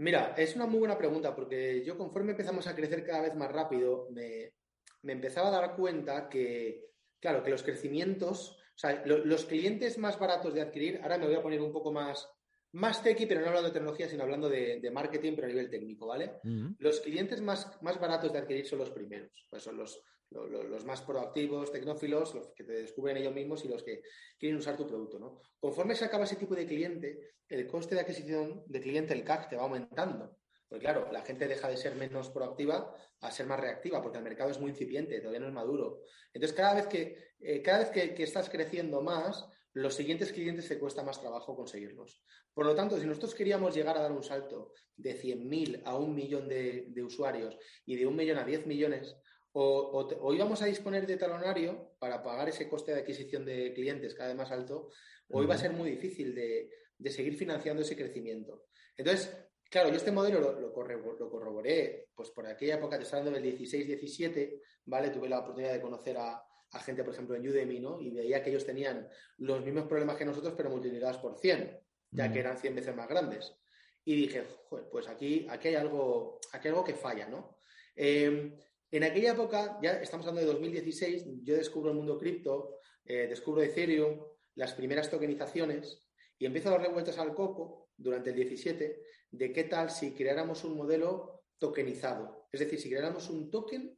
[0.00, 3.52] Mira, es una muy buena pregunta porque yo conforme empezamos a crecer cada vez más
[3.52, 4.54] rápido, me,
[5.02, 6.86] empezaba a dar cuenta que,
[7.20, 11.34] claro, que los crecimientos, o sea, los clientes más baratos de adquirir, ahora me voy
[11.34, 12.26] a poner un poco más,
[12.72, 16.06] más techy, pero no hablando de tecnología, sino hablando de, marketing, pero a nivel técnico,
[16.06, 16.40] ¿vale?
[16.78, 21.02] Los clientes más, más baratos de adquirir son los primeros, pues son los, los, más
[21.02, 24.02] proactivos, tecnófilos, los que te descubren ellos mismos y los que
[24.38, 25.18] quieren usar tu producto.
[25.18, 25.40] ¿no?
[25.58, 29.48] Conforme se acaba ese tipo de cliente, el coste de adquisición de cliente, el CAC,
[29.48, 30.36] te va aumentando.
[30.68, 34.24] Porque claro, la gente deja de ser menos proactiva a ser más reactiva, porque el
[34.24, 36.02] mercado es muy incipiente, todavía no es maduro.
[36.32, 40.78] Entonces, cada vez que, eh, cada vez que, estás creciendo más, los siguientes clientes te
[40.78, 42.22] cuesta más trabajo conseguirlos.
[42.52, 46.14] Por lo tanto, si nosotros queríamos llegar a dar un salto de 100.000 a un
[46.14, 47.56] millón de, de, usuarios
[47.86, 49.16] y de un millón a 10 millones,
[49.52, 54.28] o, íbamos a disponer de talonario para pagar ese coste de adquisición de clientes cada
[54.28, 54.90] vez más alto,
[55.28, 56.70] o iba a ser muy difícil de,
[57.10, 58.66] seguir financiando ese crecimiento.
[58.96, 59.34] Entonces,
[59.70, 64.60] claro, yo este modelo lo, corroboré, pues por aquella época, te estaba hablando del 16-17,
[64.84, 65.10] ¿vale?
[65.10, 66.42] Tuve la oportunidad de conocer a,
[66.78, 68.00] gente, por ejemplo, en Udemy, ¿no?
[68.00, 71.80] Y veía que ellos tenían los mismos problemas que nosotros, pero multiplicados por 100,
[72.12, 73.56] ya que eran 100 veces más grandes.
[74.04, 74.44] Y dije,
[74.90, 77.56] pues aquí, aquí, hay algo, aquí hay algo que falla, ¿no?
[77.96, 78.56] Eh,
[78.92, 83.62] en aquella época, ya estamos hablando de 2016, yo descubro el mundo cripto, eh, descubro
[83.62, 84.20] Ethereum,
[84.54, 86.06] las primeras tokenizaciones
[86.38, 90.64] y empiezo a darle vueltas al coco durante el 17 de qué tal si creáramos
[90.64, 92.48] un modelo tokenizado.
[92.50, 93.96] Es decir, si creáramos un token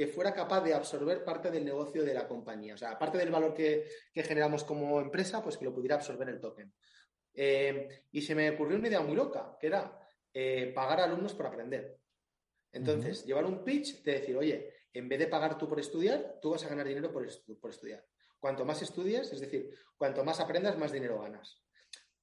[0.00, 2.72] que fuera capaz de absorber parte del negocio de la compañía.
[2.72, 6.40] O sea, parte del valor que, generamos como empresa, pues que lo pudiera absorber el
[6.40, 6.72] token.
[7.34, 10.00] Eh, y se me ocurrió una idea muy loca, que era
[10.32, 11.98] eh, pagar a alumnos por aprender.
[12.72, 16.52] Entonces, llevar un pitch de decir, oye, en vez de pagar tú por estudiar, tú
[16.52, 17.26] vas a ganar dinero por,
[17.68, 18.02] estudiar.
[18.38, 21.62] Cuanto más estudias, es decir, cuanto más aprendas, más dinero ganas.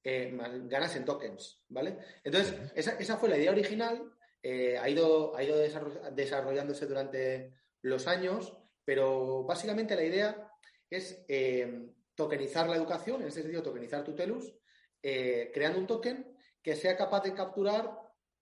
[0.02, 1.96] Eh, ganas en tokens, ¿vale?
[2.24, 4.12] Entonces, esa, fue la idea original,
[4.42, 10.52] eh, ha ido, ha ido desarrollándose durante los años, pero básicamente la idea
[10.90, 14.54] es eh, tokenizar la educación, en ese sentido, tokenizar Tutelus,
[15.00, 17.98] creando un token que sea capaz de capturar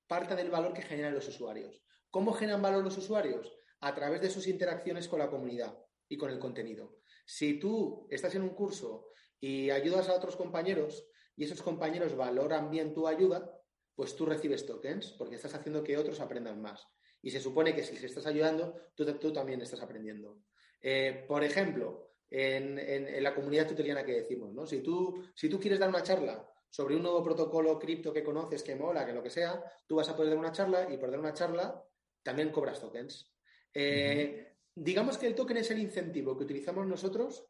[0.07, 1.83] parte del valor que generan los usuarios.
[2.11, 3.53] ¿Cómo generan valor los usuarios?
[3.81, 6.99] A través de sus interacciones con la comunidad y con el contenido.
[7.27, 12.71] Si tú estás en un curso y ayudas a otros compañeros y esos compañeros valoran
[12.71, 13.53] bien tu ayuda,
[13.95, 16.87] pues tú recibes tokens porque estás haciendo que otros aprendan más.
[17.23, 20.43] Y se supone que si les estás ayudando, tú, también estás aprendiendo.
[20.81, 24.67] Eh, por ejemplo, en, la comunidad tuteliana que decimos, ¿no?
[24.67, 28.63] Si tú, si tú quieres dar una charla sobre un nuevo protocolo cripto que conoces,
[28.63, 31.11] que mola, que lo que sea, tú vas a poder dar una charla y por
[31.11, 31.83] dar una charla
[32.23, 33.33] también cobras tokens.
[33.73, 37.47] Eh, digamos que el token es el incentivo que utilizamos nosotros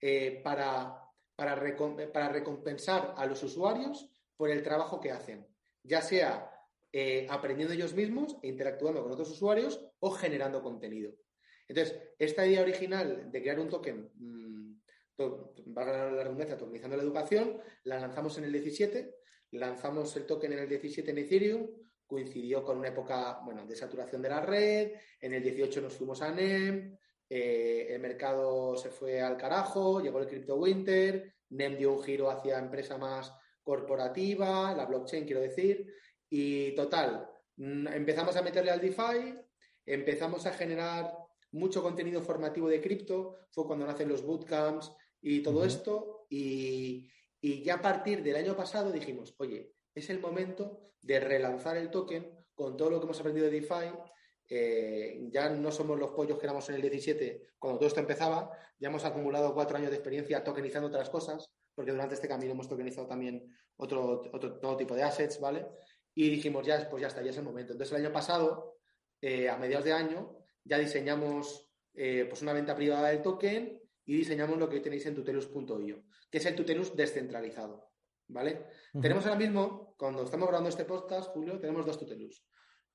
[0.00, 1.02] eh, para,
[1.36, 5.46] para, recompensar a los usuarios por el trabajo que hacen,
[5.82, 6.51] ya sea
[6.92, 11.14] eh, aprendiendo ellos mismos e interactuando con otros usuarios o generando contenido.
[11.66, 14.74] Entonces, esta idea original de crear un token, mmm,
[15.66, 19.14] valga la redundancia, tokenizando la educación, la lanzamos en el 17,
[19.52, 21.68] lanzamos el token en el 17 en Ethereum,
[22.06, 26.20] coincidió con una época bueno, de saturación de la red, en el 18 nos fuimos
[26.20, 26.96] a NEM,
[27.28, 32.30] eh, el mercado se fue al carajo, llegó el Crypto Winter, NEM dio un giro
[32.30, 35.86] hacia empresa más corporativa, la blockchain quiero decir,
[36.34, 39.38] Y total, mm, empezamos a meterle al DeFi,
[39.84, 41.12] empezamos a generar
[41.50, 44.90] mucho contenido formativo de cripto, fue cuando nacen los bootcamps
[45.20, 47.06] y todo esto, y,
[47.38, 51.90] y ya a partir del año pasado dijimos, oye, es el momento de relanzar el
[51.90, 53.92] token con todo lo que hemos aprendido de DeFi.
[54.48, 58.50] Eh, ya no somos los pollos que éramos en el 17 cuando todo esto empezaba,
[58.78, 62.68] ya hemos acumulado cuatro años de experiencia tokenizando otras cosas, porque durante este camino hemos
[62.68, 65.66] tokenizado también otro, otro, tipo de assets, ¿vale?
[66.14, 67.72] Y dijimos, ya, pues ya está, ya es el momento.
[67.72, 68.78] Entonces, el año pasado,
[69.20, 74.16] eh, a mediados de año, ya diseñamos eh, pues una venta privada del token y
[74.16, 77.90] diseñamos lo que tenéis en tutelus.io, que es el tutelus descentralizado.
[78.28, 78.66] ¿Vale?
[79.00, 82.46] Tenemos ahora mismo, cuando estamos grabando este podcast, Julio, tenemos dos tutelus.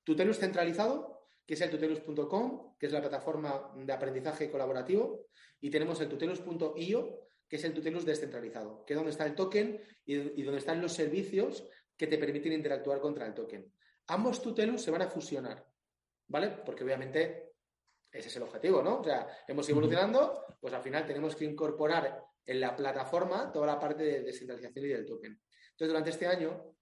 [0.02, 5.26] Tutelus centralizado, que es el tutelus.com, que es la plataforma de aprendizaje colaborativo,
[5.60, 9.80] y tenemos el tutelus.io, que es el tutelus descentralizado, que es donde está el token
[10.04, 13.70] y, y donde están los servicios que te permiten interactuar contra el token.
[14.06, 15.66] Ambos tutelus se van a fusionar,
[16.28, 16.50] ¿vale?
[16.64, 17.48] Porque obviamente
[18.10, 19.00] ese es el objetivo, ¿no?
[19.00, 23.66] O sea, hemos ido evolucionando, pues al final tenemos que incorporar en la plataforma toda
[23.66, 25.32] la parte de descentralización y del token.
[25.32, 26.74] Entonces, durante este año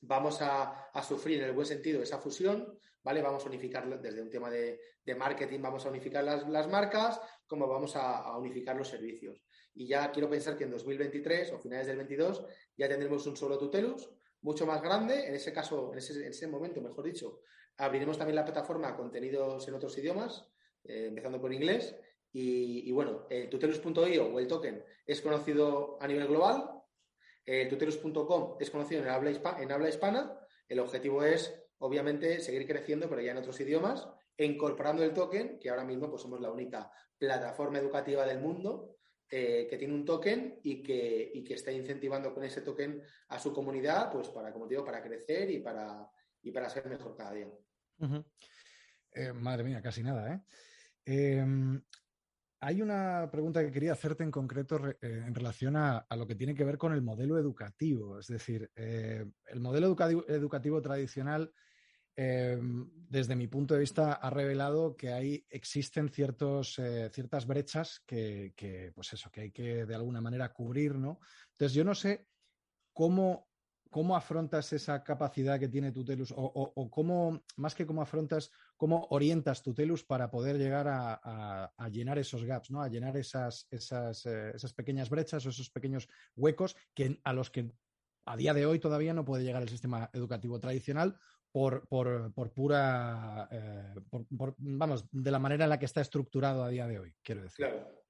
[0.00, 3.22] vamos a, sufrir en el buen sentido esa fusión, ¿vale?
[3.22, 4.80] Vamos a unificar desde un tema de,
[5.16, 9.44] marketing, vamos a unificar las, marcas, como vamos a, unificar los servicios.
[9.74, 12.44] Y ya quiero pensar que en 2023 o finales del 22
[12.76, 14.10] ya tendremos un solo Tutelus,
[14.44, 17.40] mucho más grande, en ese caso, en ese, en ese momento, mejor dicho,
[17.78, 20.46] abriremos también la plataforma a contenidos en otros idiomas,
[20.84, 21.96] eh, empezando por inglés.
[22.30, 26.82] Y, bueno, el tutelus.io o el token es conocido a nivel global,
[27.46, 29.30] el tutelus.com es conocido en habla,
[29.60, 30.38] en habla hispana.
[30.68, 35.58] El objetivo es, obviamente, seguir creciendo, pero ya en otros idiomas, e incorporando el token,
[35.60, 38.96] que ahora mismo pues, somos la única plataforma educativa del mundo
[39.30, 43.38] eh, que tiene un token y que, y que está incentivando con ese token a
[43.38, 46.08] su comunidad, pues para, como digo, para crecer y para,
[46.42, 47.48] y para ser mejor cada día.
[49.12, 50.40] Eh, madre mía, casi nada, ¿eh?
[51.06, 51.82] Em,
[52.60, 56.54] hay una pregunta que quería hacerte en concreto eh, en relación a, lo que tiene
[56.54, 58.18] que ver con el modelo educativo.
[58.18, 59.94] Es decir, el modelo
[60.28, 61.52] educativo, tradicional,
[62.16, 68.02] em, desde mi punto de vista, ha revelado que hay, existen ciertos, eh, ciertas brechas
[68.06, 71.20] que, que, pues eso, que hay que de alguna manera cubrir, ¿no?
[71.52, 72.26] Entonces, yo no sé
[72.92, 73.48] cómo
[73.94, 76.32] ¿cómo afrontas esa capacidad que tiene Tutelus?
[76.32, 82.18] O, o, cómo, más que cómo afrontas, cómo orientas Tutelus para poder llegar a, llenar
[82.18, 82.82] esos gaps, ¿no?
[82.82, 87.50] A llenar esas, esas, eh, esas, pequeñas brechas o esos pequeños huecos que, a los
[87.50, 87.70] que
[88.26, 91.16] a día de hoy todavía no puede llegar el sistema educativo tradicional
[91.54, 93.94] por, pura, eh,
[94.58, 97.64] vamos, de la manera en la que está estructurado a día de hoy, quiero decir.
[97.64, 98.02] Claro.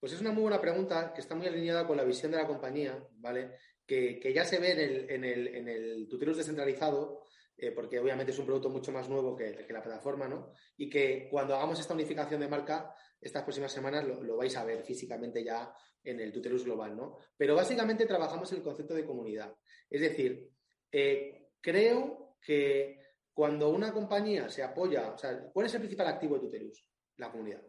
[0.00, 2.46] Pues es una muy buena pregunta que está muy alineada con la visión de la
[2.46, 3.58] compañía, ¿vale?
[3.86, 8.32] que, ya se ve en el, en el, en el Tutelus descentralizado, eh, porque obviamente
[8.32, 10.52] es un producto mucho más nuevo que, la plataforma, ¿no?
[10.78, 14.82] Y que cuando hagamos esta unificación de marca, estas próximas semanas lo, vais a ver
[14.82, 15.70] físicamente ya
[16.02, 17.18] en el Tutelus global, ¿no?
[17.36, 19.54] Pero básicamente trabajamos el concepto de comunidad.
[19.90, 20.50] Es decir,
[20.90, 23.00] eh, creo que
[23.32, 26.86] cuando una compañía se apoya, o sea, ¿cuál es el principal activo de Tutelus?
[27.16, 27.62] La comunidad.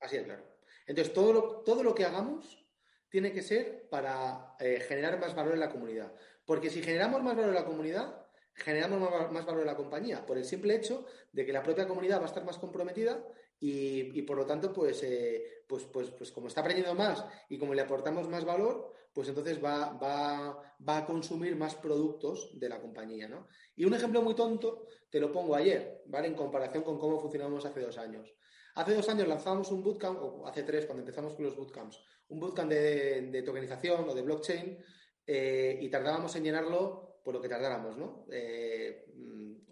[0.00, 0.44] Así de claro.
[0.86, 2.66] Entonces, todo lo, todo lo que hagamos
[3.08, 6.12] tiene que ser para eh, generar más valor en la comunidad.
[6.44, 10.38] Porque si generamos más valor en la comunidad, generamos más, valor en la compañía, por
[10.38, 13.22] el simple hecho de que la propia comunidad va a estar más comprometida
[13.60, 17.74] y, por lo tanto, pues, eh, pues, pues, pues como está aprendiendo más y como
[17.74, 23.28] le aportamos más valor, pues entonces va, va, a consumir más productos de la compañía.
[23.28, 23.48] ¿no?
[23.76, 26.28] Y un ejemplo muy tonto te lo pongo ayer, ¿vale?
[26.28, 28.34] En comparación con cómo funcionamos hace dos años.
[28.76, 32.40] Hace dos años lanzamos un bootcamp, o hace tres, cuando empezamos con los bootcamps, un
[32.40, 34.78] bootcamp de, tokenización o de blockchain
[35.26, 38.26] eh, y tardábamos en llenarlo por lo que tardáramos, ¿no?
[38.30, 39.06] Eh,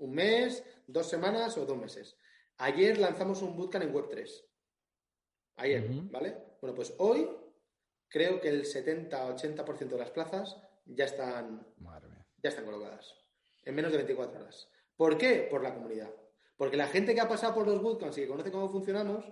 [0.01, 2.17] un mes, dos semanas o dos meses.
[2.59, 4.45] Ayer lanzamos un bootcamp en Web3.
[5.57, 6.37] Ayer, ¿vale?
[6.61, 7.29] Bueno, pues hoy
[8.09, 11.67] creo que el 70-80% de las plazas ya están,
[12.43, 13.15] ya están colocadas.
[13.65, 14.69] En menos de 24 horas.
[14.97, 15.47] ¿Por qué?
[15.51, 16.11] Por la comunidad.
[16.57, 19.25] Porque la gente que ha pasado por los bootcamps y que conoce cómo funcionamos,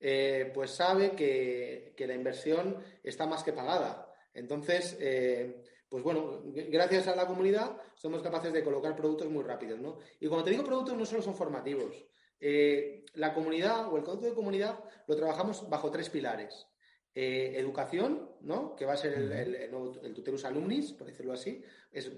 [0.00, 4.12] eh, pues sabe que, la inversión está más que pagada.
[4.34, 9.78] Entonces, eh, pues bueno, gracias a la comunidad somos capaces de colocar productos muy rápidos,
[9.78, 9.98] ¿no?
[10.18, 12.04] Y cuando te digo productos, no solo son formativos.
[12.44, 16.66] Eh, la comunidad o el concepto de comunidad lo trabajamos bajo tres pilares.
[17.14, 18.74] educación, ¿no?
[18.74, 21.62] que va a ser el, el, Tutelus Alumnis, por decirlo así,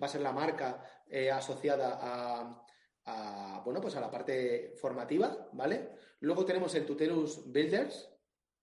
[0.01, 0.83] va a ser la marca
[1.33, 2.65] asociada a,
[3.07, 5.91] a, bueno, pues a la parte formativa, ¿vale?
[6.21, 8.09] Luego tenemos el Tutelus Builders,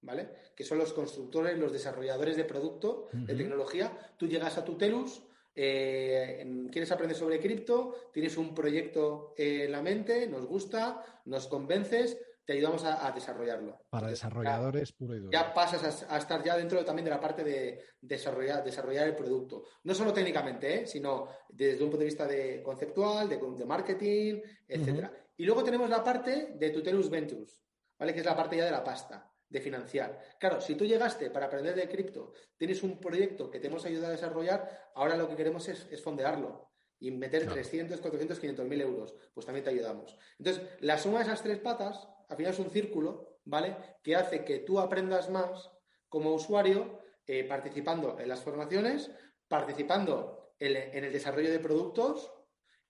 [0.01, 0.29] ¿vale?
[0.55, 3.91] Que son los constructores, los desarrolladores de producto, de tecnología.
[4.17, 5.21] Tú llegas a Tutelus,
[5.55, 12.17] eh, quieres aprender sobre cripto, tienes un proyecto en la mente, nos gusta, nos convences,
[12.45, 13.81] te ayudamos a, desarrollarlo.
[13.89, 15.31] Para desarrolladores puro y duro.
[15.31, 19.63] Ya pasas a, estar ya dentro también de la parte de desarrollar, desarrollar el producto.
[19.83, 20.87] No solo técnicamente, ¿eh?
[20.87, 25.13] sino desde un punto de vista de conceptual, de, marketing, etcétera.
[25.37, 27.61] Y luego tenemos la parte de Tutelus Ventures,
[27.97, 28.13] ¿vale?
[28.13, 30.17] Que es la parte ya de la pasta de financiar.
[30.39, 34.07] Claro, si tú llegaste para aprender de cripto, tienes un proyecto que te hemos ayudado
[34.07, 39.13] a desarrollar, ahora lo que queremos es, fondearlo y meter 300, 400, 500 mil euros,
[39.33, 40.17] pues también te ayudamos.
[40.39, 43.75] Entonces, la suma de esas tres patas, al final es un círculo, ¿vale?
[44.01, 45.69] Que hace que tú aprendas más
[46.07, 49.11] como usuario, eh, participando en las formaciones,
[49.47, 52.31] participando en el desarrollo de productos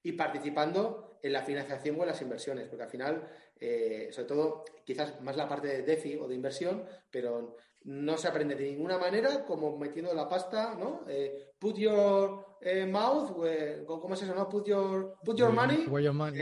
[0.04, 3.28] y participando en la financiación o en las inversiones, porque al final
[3.62, 8.28] eh, sobre todo quizás más la parte de DeFi o de inversión, pero no se
[8.28, 11.02] aprende de ninguna manera como metiendo la pasta, ¿no?
[11.08, 14.50] Eh, put your eh, mouth, where, ¿cómo es eso, no?
[14.50, 15.86] Put your, put your money.
[15.88, 16.39] Where your money,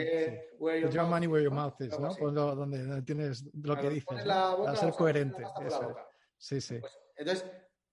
[0.59, 2.13] where your, money where your mouth is, ¿no?
[2.15, 5.43] donde, tienes lo que dices, Para ser coherente.
[6.37, 6.79] Sí, sí.
[6.79, 7.45] Pues, entonces,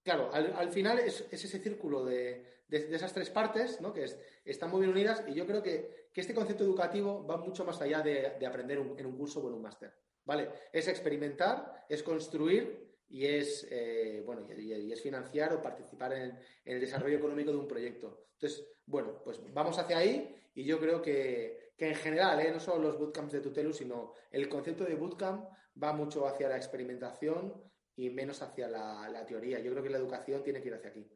[0.04, 3.92] claro, al, final es, ese círculo de, esas tres partes, ¿no?
[3.92, 4.06] Que
[4.44, 7.78] están muy bien unidas y yo creo que que este concepto educativo va mucho más
[7.82, 9.92] allá de, aprender en un curso o en un máster.
[10.24, 10.48] ¿Vale?
[10.72, 16.80] Es experimentar, es construir y es, eh, bueno, y, es financiar o participar en, el
[16.80, 18.28] desarrollo económico de un proyecto.
[18.32, 22.50] Entonces, bueno, pues vamos hacia ahí y yo creo que, en general, ¿eh?
[22.50, 25.50] no solo los bootcamps de Tutelu, sino el concepto de bootcamp
[25.82, 27.62] va mucho hacia la experimentación
[27.94, 29.60] y menos hacia la teoría.
[29.60, 31.06] Yo creo que la educación tiene que ir hacia aquí.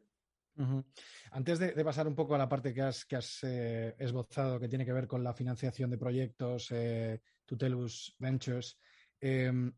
[1.31, 4.67] Antes de, pasar un poco a la parte que has, que has eh, esbozado, que
[4.67, 8.77] tiene que ver con la financiación de proyectos, eh, Tutelus Ventures,
[9.19, 9.71] em,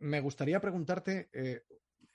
[0.00, 1.62] me gustaría preguntarte eh,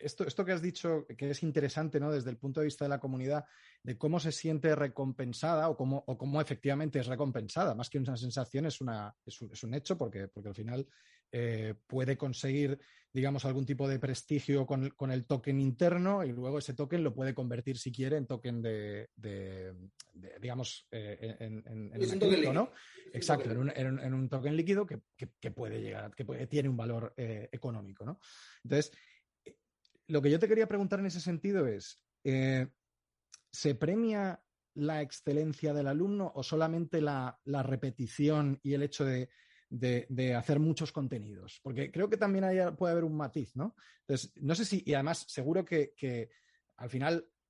[0.04, 2.12] esto, esto, que has dicho, que es interesante ¿no?
[2.12, 3.46] desde el punto de vista de la comunidad,
[3.84, 7.76] de cómo se siente recompensada o cómo, o cómo efectivamente es recompensada.
[7.76, 10.88] Más que una sensación, es, una, es, un, es un hecho, porque, porque al final
[11.34, 12.78] eh, puede conseguir,
[13.14, 17.34] digamos, algún tipo de prestigio con, el token interno y luego ese token lo puede
[17.34, 19.08] convertir, si quiere, en token de,
[20.42, 22.74] digamos, eh, en, un token ¿no?
[23.14, 28.20] Exacto, en un, token líquido que, puede llegar, que tiene un valor eh, económico, ¿no?
[28.66, 28.92] Entonces,
[30.12, 32.02] lo que yo te quería preguntar en ese sentido es,
[33.52, 34.44] ¿se premia
[34.74, 39.30] la excelencia del alumno o solamente la repetición y el hecho de
[40.36, 43.76] hacer muchos contenidos, porque creo que también ahí puede haber un matiz, ¿no?
[44.02, 46.30] Entonces, no sé si, y además seguro que,
[46.76, 47.41] al final eh,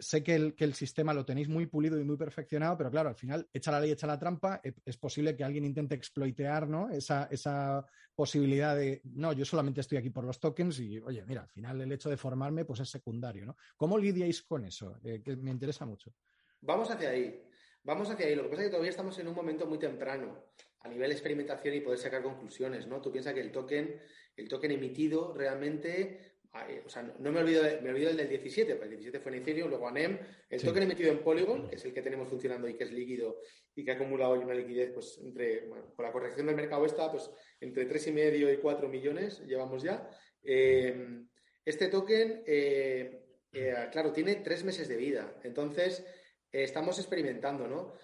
[0.00, 3.08] sé que el, que el, sistema lo tenéis muy pulido y muy perfeccionado, pero claro,
[3.08, 6.68] al final echa la ley, echa la trampa, e, es posible que alguien intente exploitear
[6.92, 11.42] esa, esa posibilidad de, no, yo solamente estoy aquí por los tokens y, oye, mira,
[11.42, 13.56] al final el hecho de formarme pues es secundario, ¿no?
[13.76, 14.98] ¿Cómo lidiáis con eso?
[15.04, 16.12] Eh, que me interesa mucho.
[16.60, 17.42] Vamos hacia ahí.
[17.84, 18.34] Vamos hacia ahí.
[18.34, 21.14] Lo que pasa es que todavía estamos en un momento muy temprano a nivel de
[21.14, 23.00] experimentación y poder sacar conclusiones, ¿no?
[23.00, 24.00] Tú piensas que el token,
[24.36, 26.31] el token emitido realmente, eh,
[26.84, 29.42] o sea, no me olvido, me olvido el del 17, porque el 17 fue en
[29.42, 30.18] Ethereum, luego ANEM,
[30.50, 33.40] el token emitido en Polygon, que es el que tenemos funcionando y que es líquido
[33.74, 36.84] y que ha acumulado hoy una liquidez, pues entre, bueno, con la corrección del mercado
[36.84, 40.08] esta, pues entre 3,5 y 4 millones llevamos ya.
[40.42, 41.24] Eh,
[41.64, 43.22] este token, eh,
[43.90, 46.04] claro, tiene tres meses de vida, entonces
[46.50, 47.94] estamos experimentando, ¿no?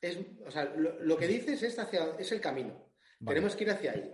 [0.00, 2.90] Es, o sea, lo, que dices es, hacia, es el camino.
[3.24, 4.10] Tenemos que ir hacia ahí.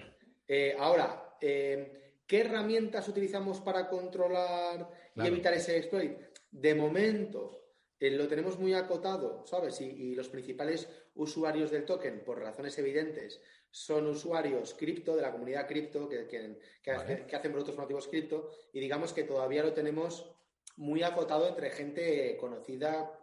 [0.48, 6.12] Eh, ahora, eh, ¿qué herramientas utilizamos para controlar y evitar ese exploit?
[6.50, 7.66] De momento,
[7.98, 9.80] eh, lo tenemos muy acotado, ¿sabes?
[9.80, 15.66] Y, los principales usuarios del token, por razones evidentes, son usuarios cripto, de la comunidad
[15.66, 20.30] cripto, que, que, hacen productos nativos cripto, y digamos que todavía lo tenemos
[20.76, 23.18] muy acotado entre gente conocida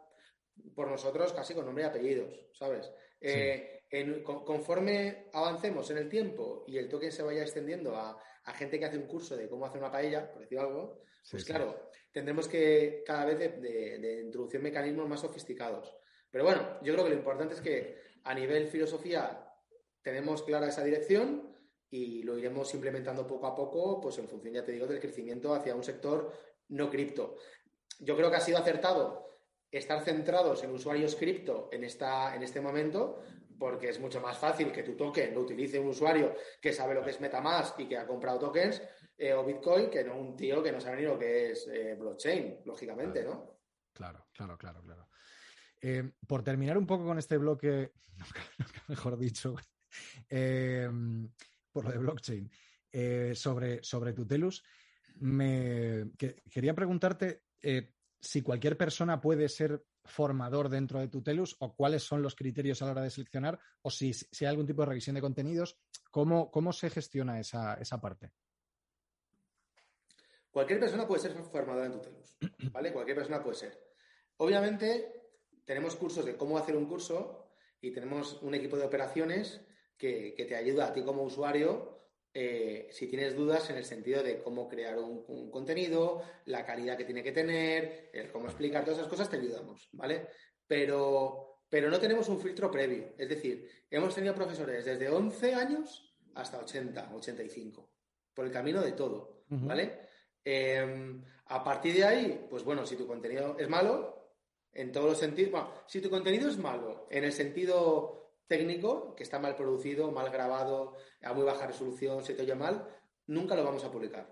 [0.76, 2.92] por nosotros casi con nombre y apellidos, ¿sabes?
[3.22, 3.84] Eh,
[4.24, 8.20] conforme avancemos en el tiempo y el token se vaya extendiendo a,
[8.52, 11.90] gente que hace un curso de cómo hacer una paella, por decir algo, pues claro,
[12.12, 15.96] tendremos que cada vez de, de, introducir mecanismos más sofisticados.
[16.30, 19.48] Pero bueno, yo creo que lo importante es que a nivel filosofía
[20.02, 21.54] tenemos clara esa dirección
[21.90, 25.54] y lo iremos implementando poco a poco, pues en función, ya te digo, del crecimiento
[25.54, 26.34] hacia un sector
[26.70, 27.38] no cripto.
[28.00, 29.24] Yo creo que ha sido acertado
[29.72, 33.22] estar centrados en usuarios cripto en, esta, en este momento,
[33.58, 37.04] porque es mucho más fácil que tu token lo utilice un usuario que sabe lo
[37.04, 38.82] que es Metamask y que ha comprado tokens
[39.18, 41.96] eh, o Bitcoin que no un tío que no sabe ni lo que es eh,
[41.96, 43.60] blockchain, lógicamente, ¿no?
[43.94, 45.10] Claro, claro, claro, claro.
[45.82, 47.92] Eh, por terminar un poco con este bloque,
[48.88, 49.56] mejor dicho,
[51.72, 52.50] por lo de blockchain,
[53.36, 54.64] sobre, sobre Tutelus,
[55.20, 57.44] me quería preguntarte
[58.20, 62.86] si cualquier persona puede ser formador dentro de Tutelus o cuáles son los criterios a
[62.86, 65.78] la hora de seleccionar o si, hay algún tipo de revisión de contenidos,
[66.12, 68.32] ¿cómo, cómo se gestiona esa, esa parte?
[70.52, 72.38] Cualquier persona puede ser formadora en Tutelus,
[72.72, 72.94] ¿vale?
[72.94, 73.94] Cualquier persona puede ser.
[74.38, 75.32] Obviamente,
[75.66, 79.62] tenemos cursos de cómo hacer un curso y tenemos un equipo de operaciones
[79.98, 82.03] que, te ayuda a ti como usuario
[82.34, 87.06] eh, si tienes dudas en el sentido de cómo crear un, contenido, la calidad que
[87.06, 90.28] tiene que tener, el cómo explicar todas esas cosas, te ayudamos, ¿vale?
[90.66, 93.14] Pero, pero no tenemos un filtro previo.
[93.18, 97.92] Es decir, hemos tenido profesores desde 11 años hasta 80, 85,
[98.34, 100.00] por el camino de todo, ¿vale?
[100.44, 104.24] Em, a partir de ahí, pues bueno, si tu contenido es malo,
[104.74, 108.23] en todos los sentidos, bueno, si tu contenido es malo en el sentido
[108.54, 112.88] técnico, que está mal producido, mal grabado, a muy baja resolución, se te oye mal,
[113.26, 114.32] nunca lo vamos a publicar.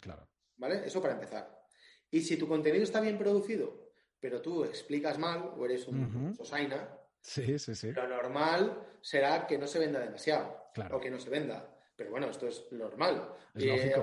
[0.00, 0.28] claro.
[0.56, 0.84] ¿Vale?
[0.84, 1.62] Eso para empezar.
[2.10, 6.98] Y si tu contenido está bien producido, pero tú explicas mal o eres un sosaina,
[7.20, 7.92] sí, sí, sí.
[7.92, 11.70] lo normal será que no se venda demasiado o que no se venda.
[11.96, 13.36] Pero bueno, esto es normal.
[13.54, 13.94] Eh,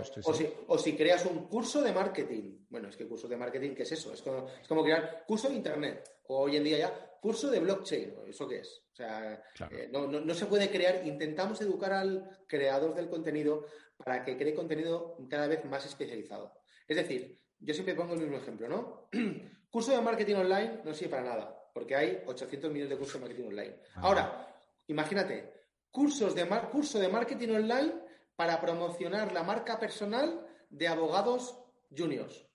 [0.68, 2.66] o, Si, creas un curso de marketing.
[2.70, 4.14] Bueno, es que curso de marketing, ¿qué es eso?
[4.14, 6.10] Es como, es como crear curso de Internet.
[6.28, 8.16] O hoy en día ya, curso de blockchain.
[8.28, 8.84] ¿Eso qué es?
[8.92, 11.08] O sea, eh, no, se puede crear.
[11.08, 13.66] Intentamos educar al creador del contenido
[13.96, 16.52] para que cree contenido cada vez más especializado.
[16.88, 19.08] Es decir, yo siempre pongo el mismo ejemplo, ¿no?
[19.70, 23.28] curso de marketing online no sirve para nada, porque hay 800 millones de cursos de
[23.28, 23.76] marketing online.
[23.96, 24.48] Ahora,
[24.88, 25.54] imagínate,
[25.92, 27.94] cursos de curso de marketing online
[28.36, 31.56] para promocionar la marca personal de abogados
[31.96, 32.48] juniors.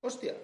[0.00, 0.34] Hostia.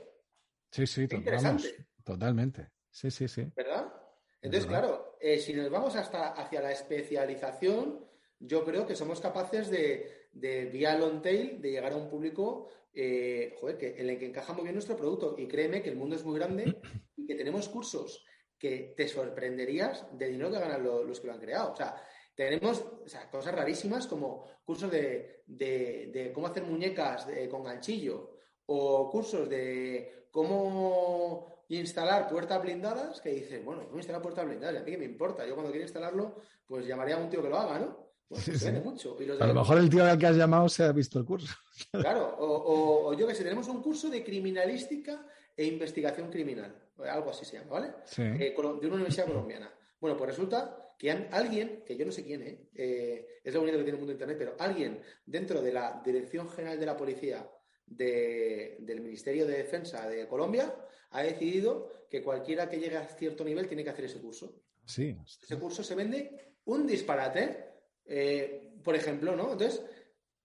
[0.71, 1.87] Sí, sí, interesante.
[2.05, 2.76] totalmente.
[2.97, 3.47] Sí, sí, sí.
[3.55, 3.93] ¿Verdad?
[4.41, 8.07] Entonces, claro, eh, si nos vamos hasta hacia la especialización,
[8.39, 12.71] yo creo que somos capaces de, de vía long tail, de llegar a un público
[12.95, 15.35] eh, que, en el que encaja muy bien nuestro producto.
[15.37, 16.81] Y créeme que el mundo es muy grande
[17.19, 18.25] y que tenemos cursos
[18.59, 21.73] que te sorprenderías de dinero que ganan los que lo han creado.
[21.73, 22.03] O sea,
[22.35, 22.83] tenemos
[23.31, 32.29] cosas rarísimas como cursos de, cómo hacer muñecas con ganchillo o cursos de cómo instalar
[32.29, 34.83] puertas blindadas que dicen, bueno, ¿cómo instalar puertas blindadas?
[34.83, 35.47] A mí que me importa.
[35.47, 36.37] Yo cuando quiero instalarlo,
[36.67, 38.07] pues llamaría a un tío que lo haga, ¿no?
[38.29, 39.17] Pues sí, mucho.
[39.41, 41.55] a lo mejor el tío al que has llamado se ha visto el curso.
[41.93, 47.45] Claro, o, yo que sé, tenemos un curso de criminalística e investigación criminal, algo así
[47.45, 47.93] se llama, ¿vale?
[48.05, 48.23] Sí.
[48.23, 49.71] Eh, de una universidad colombiana.
[50.01, 52.69] Bueno, pues resulta que alguien, que yo no sé quién, ¿eh?
[52.75, 53.41] ¿eh?
[53.45, 56.49] es lo único que tiene el mundo de Internet, pero alguien dentro de la Dirección
[56.49, 57.49] General de la Policía
[57.87, 60.75] del Ministerio de Defensa de Colombia
[61.11, 64.63] ha decidido que cualquiera que llegue a cierto nivel tiene que hacer ese curso.
[64.85, 65.17] Sí.
[65.43, 69.53] Ese curso se vende un disparate, eh, por ejemplo, ¿no?
[69.53, 69.83] Entonces,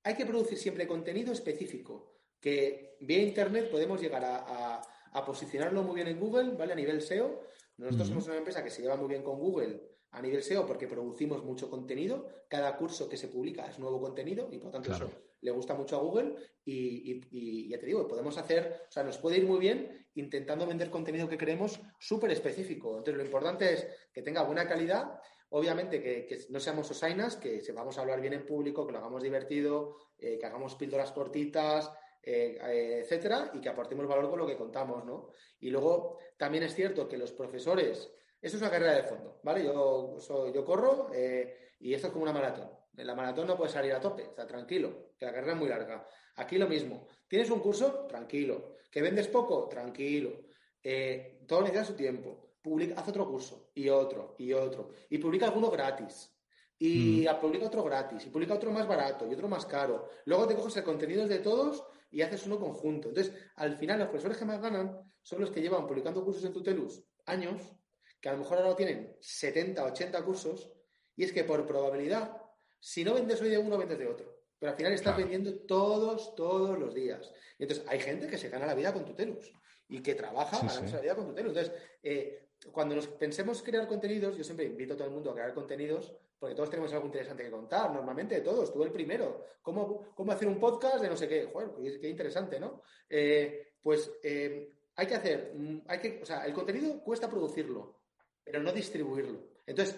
[0.04, 4.82] hay que producir siempre contenido específico, que vía Internet podemos llegar a,
[5.26, 6.74] posicionarlo muy bien en Google, ¿vale?
[6.74, 7.44] A nivel SEO.
[7.78, 9.82] Nosotros somos una empresa que se lleva muy bien con Google
[10.12, 12.28] a nivel SEO porque producimos mucho contenido.
[12.48, 15.98] Cada curso que se publica es nuevo contenido y por tanto eso le gusta mucho
[15.98, 20.08] a Google y, ya te digo, podemos hacer, o sea, nos puede ir muy bien
[20.14, 22.90] intentando vender contenido que creemos súper específico.
[22.90, 25.20] Entonces lo importante es que tenga buena calidad,
[25.50, 29.98] obviamente que, no seamos osainas, que sepamos hablar bien en público, que lo hagamos divertido,
[30.18, 34.58] eh, que hagamos píldoras cortitas, eh, eh, etcétera, y que aportemos valor con lo que
[34.58, 35.32] contamos, ¿no?
[35.60, 38.12] Y luego también es cierto que los profesores
[38.42, 39.64] esto es una carrera de fondo, ¿vale?
[39.64, 40.18] Yo,
[40.52, 41.12] yo corro
[41.80, 42.81] y esto es como una maratón.
[42.96, 45.70] En la maratón no puedes salir a tope, sea, tranquilo, que la carrera es muy
[45.70, 46.08] larga.
[46.36, 47.08] Aquí lo mismo.
[47.28, 48.06] ¿Tienes un curso?
[48.08, 48.76] Tranquilo.
[48.90, 49.68] ¿Que vendes poco?
[49.68, 50.32] Tranquilo.
[50.84, 52.56] Eh, todo necesita su tiempo.
[52.62, 54.92] Publica, haz otro curso y otro y otro.
[55.10, 56.32] Y publica alguno gratis.
[56.78, 57.40] Y mm.
[57.40, 58.26] publica otro gratis.
[58.26, 60.10] Y publica otro más barato y otro más caro.
[60.26, 63.10] Luego te coges el contenido de todos y haces uno conjunto.
[63.10, 66.54] Entonces, al final, los profesores que más ganan son los que llevan publicando cursos en
[66.54, 67.62] Tutelus años
[68.22, 70.72] que a lo mejor ahora tienen 70, 80 cursos,
[71.16, 72.41] y es que por probabilidad,
[72.82, 74.42] si no vendes hoy de uno, vendes de otro.
[74.60, 77.32] Pero al final estás vendiendo todos, todos los días.
[77.58, 79.52] Y entonces hay gente que se gana la vida con Tutelus
[79.88, 81.56] y que trabaja para ganarse la vida con Tutelus.
[81.56, 85.34] Entonces, eh, cuando nos pensemos crear contenidos, yo siempre invito a todo el mundo a
[85.34, 89.46] crear contenidos, porque todos tenemos algo interesante que contar, normalmente todos, tú el primero.
[89.62, 91.46] ¿Cómo, cómo hacer un podcast de no sé qué?
[91.46, 92.82] Joder, qué interesante, ¿no?
[93.10, 98.02] Eh, pues eh, hay que hacer, mm, hay que, o sea, el contenido cuesta producirlo
[98.44, 99.40] pero no distribuirlo.
[99.66, 99.96] Entonces,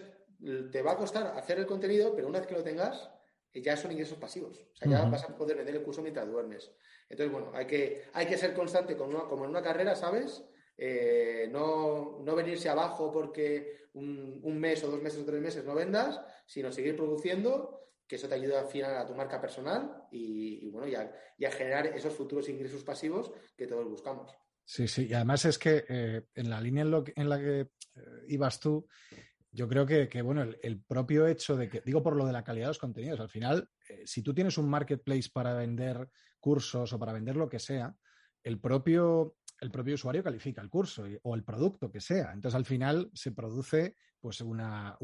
[0.71, 3.09] te va a costar hacer el contenido, pero una vez que lo tengas,
[3.51, 4.59] eh, ya son ingresos pasivos.
[4.59, 6.71] O sea, ya vas a poder vender el curso mientras duermes.
[7.09, 10.43] Entonces, bueno, hay que, hay que ser constante como en una carrera, ¿sabes?
[10.77, 15.75] Eh, no, no, venirse abajo porque un, mes o dos meses o tres meses no
[15.75, 20.69] vendas, sino seguir produciendo, que eso te ayuda al final a tu marca personal y,
[20.71, 24.31] bueno, y a, generar esos futuros ingresos pasivos que todos buscamos.
[24.65, 27.69] Sí, sí, y además es que eh, en la línea en, la que eh,
[28.29, 28.87] ibas tú,
[29.53, 32.65] yo creo que, bueno, el, propio hecho de que, digo por lo de la calidad
[32.65, 36.99] de los contenidos, al final, eh, si tú tienes un marketplace para vender cursos o
[36.99, 37.95] para vender lo que sea,
[38.41, 42.31] el propio, el propio usuario califica el curso o el producto que sea.
[42.33, 44.97] Entonces, al final se produce pues una,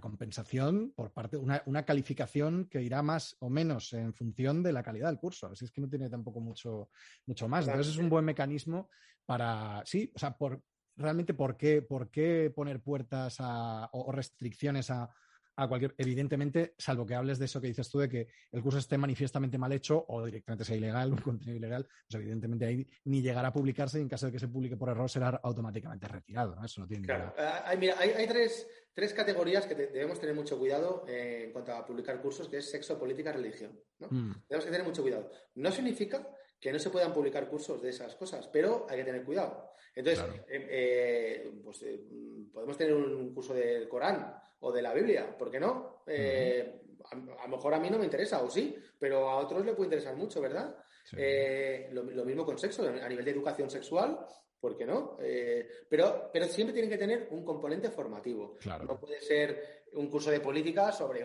[0.00, 4.82] compensación por parte, una, una calificación que irá más o menos en función de la
[4.82, 5.46] calidad del curso.
[5.46, 6.90] Así es que no tiene tampoco mucho,
[7.26, 7.68] mucho más.
[7.68, 8.90] Entonces es un buen mecanismo
[9.24, 10.62] para, sí, o sea, por,
[10.96, 15.10] realmente por qué, por qué poner puertas o restricciones a,
[15.56, 18.78] a cualquier, evidentemente, salvo que hables de eso que dices tú, de que el curso
[18.78, 23.22] esté manifiestamente mal hecho o directamente sea ilegal, un contenido ilegal, pues evidentemente ahí ni
[23.22, 26.56] llegará a publicarse y en caso de que se publique por error será automáticamente retirado,
[26.62, 27.34] Eso no tiene claro.
[27.38, 31.72] Ah, hay, mira, hay, tres, tres, categorías que debemos tener mucho cuidado eh, en cuanto
[31.72, 33.80] a publicar cursos, que es sexo, política, religión.
[33.98, 34.08] ¿no?
[34.10, 34.34] Mm.
[34.48, 35.30] Debemos que tener mucho cuidado.
[35.54, 36.28] No significa
[36.60, 39.72] que no se puedan publicar cursos de esas cosas, pero hay que tener cuidado.
[39.94, 41.84] Entonces, eh, eh, pues,
[42.52, 46.02] podemos tener un curso del Corán o de la Biblia, ¿por qué no?
[46.06, 49.74] Eh, a, lo mejor a mí no me interesa, o sí, pero a otros le
[49.74, 50.76] puede interesar mucho, ¿verdad?
[51.16, 54.18] Eh, lo, mismo con sexo, a nivel de educación sexual,
[54.58, 55.16] ¿por qué no?
[55.20, 58.56] Eh, pero, pero siempre tiene que tener un componente formativo.
[58.86, 61.24] No puede ser un curso de política sobre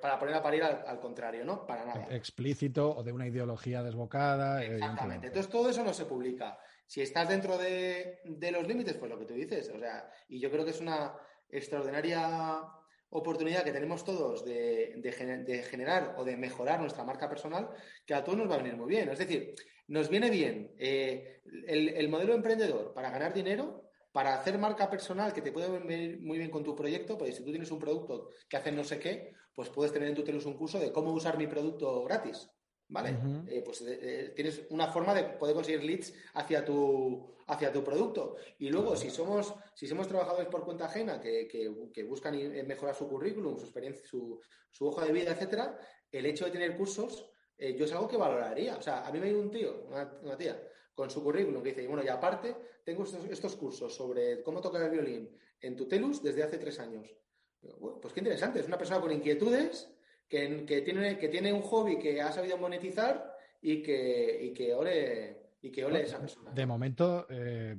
[0.00, 1.66] para poner a parir al, contrario, ¿no?
[1.66, 2.06] Para nada.
[2.10, 4.64] Explícito o de una ideología desbocada.
[4.64, 5.26] Exactamente.
[5.28, 6.58] Entonces todo eso no se publica.
[6.86, 9.70] Si estás dentro de, de los límites, pues lo que tú dices.
[9.74, 11.14] O sea, y yo creo que es una
[11.50, 12.62] extraordinaria
[13.10, 17.70] oportunidad que tenemos todos de, generar o de mejorar nuestra marca personal,
[18.04, 19.08] que a todos nos va a venir muy bien.
[19.08, 19.54] Es decir,
[19.88, 23.85] nos viene bien eh, el, modelo emprendedor para ganar dinero,
[24.16, 27.44] para hacer marca personal que te puede venir muy bien con tu proyecto, pues si
[27.44, 30.52] tú tienes un producto que hace no sé qué, pues puedes tener en tu teléfono
[30.52, 32.48] un curso de cómo usar mi producto gratis.
[32.88, 33.14] ¿Vale?
[33.46, 38.36] Eh, pues eh, tienes una forma de poder conseguir leads hacia tu, hacia tu producto.
[38.58, 42.94] Y luego, si somos, si somos trabajadores por cuenta ajena que, que, buscan eh, mejorar
[42.94, 44.40] su currículum, su experiencia, su,
[44.70, 45.78] su, hoja de vida, etcétera,
[46.10, 48.76] el hecho de tener cursos, eh, yo es algo que valoraría.
[48.76, 50.58] O sea, a mí me ha un tío, una, tía,
[50.96, 54.90] con su currículum que dice, bueno, y aparte, tengo estos, cursos sobre cómo tocar el
[54.90, 55.30] violín
[55.60, 57.14] en Tutelus desde hace tres años.
[58.00, 59.90] pues qué interesante, es una persona con inquietudes
[60.26, 65.36] que, que, tiene, que tiene un hobby que ha sabido monetizar y que, y que
[65.60, 66.50] y que ole esa persona.
[66.52, 67.76] De momento, eh,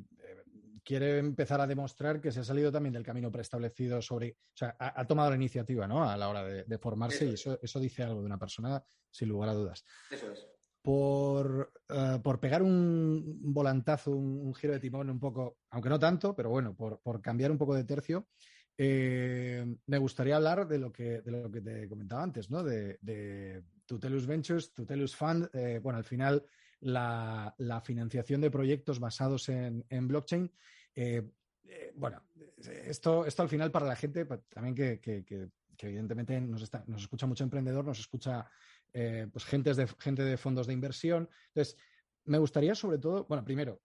[0.83, 4.31] quiere empezar a demostrar que se ha salido también del camino preestablecido sobre.
[4.31, 6.07] O sea, ha, tomado la iniciativa, ¿no?
[6.07, 9.49] A la hora de, formarse y eso, eso dice algo de una persona, sin lugar
[9.49, 9.83] a dudas.
[10.11, 10.47] Eso es.
[10.87, 16.33] Por, eh, por, pegar un volantazo, un, giro de timón un poco, aunque no tanto,
[16.33, 18.29] pero bueno, por, por cambiar un poco de tercio,
[18.77, 22.63] eh, me gustaría hablar de lo que, de lo que te comentaba antes, ¿no?
[22.63, 25.49] De, de Tutelus Ventures, Tutelus Fund.
[25.81, 26.45] bueno, al final
[26.81, 30.51] la, financiación de proyectos basados en, blockchain.
[30.95, 31.23] Eh,
[31.63, 32.21] eh, bueno,
[32.57, 37.99] esto, esto al final para la gente también que, evidentemente nos, escucha mucho emprendedor, nos
[37.99, 38.49] escucha
[38.97, 41.29] eh, pues gente de, gente de fondos de inversión.
[41.49, 41.77] Entonces,
[42.25, 43.81] me gustaría sobre todo, bueno, primero,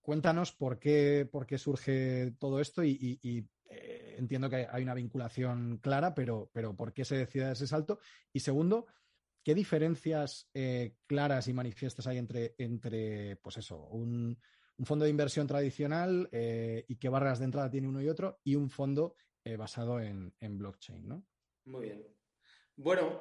[0.00, 3.48] cuéntanos por qué, por qué surge todo esto y,
[4.18, 7.98] entiendo que hay una vinculación clara, pero, pero ¿por qué se decide ese salto?
[8.32, 8.86] Y segundo,
[9.46, 14.36] ¿Qué diferencias eh, claras y manifiestas hay entre, entre pues eso, un,
[14.82, 18.56] fondo de inversión tradicional eh, y qué barreras de entrada tiene uno y otro y
[18.56, 19.14] un fondo
[19.44, 21.24] eh, basado en, blockchain, ¿no?
[21.64, 22.15] Muy bien.
[22.76, 23.20] Bueno,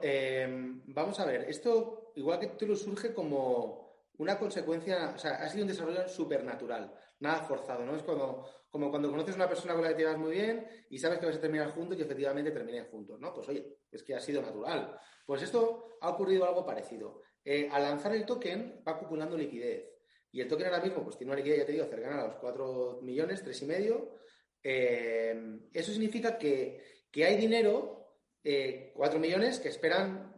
[0.88, 3.86] vamos a ver, esto igual que tú lo surge como
[4.18, 7.96] una consecuencia, o sea, ha sido un desarrollo supernatural, nada forzado, ¿no?
[7.96, 10.98] Es como, cuando conoces a una persona con la que te llevas muy bien y
[10.98, 13.34] sabes que vas a terminar juntos y efectivamente terminen juntos, ¿no?
[13.34, 14.98] Pues oye, es que ha sido natural.
[15.26, 17.22] Pues esto ha ocurrido algo parecido.
[17.44, 19.92] Eh, al lanzar el token va acumulando liquidez.
[20.32, 22.36] Y el token ahora mismo pues, tiene una liquidez, ya te digo, cercana a los
[22.36, 24.16] 4 millones, 3 y medio.
[24.62, 26.82] Eh, eso significa que,
[27.16, 28.05] hay dinero,
[28.46, 30.32] eh, 4 millones, que esperan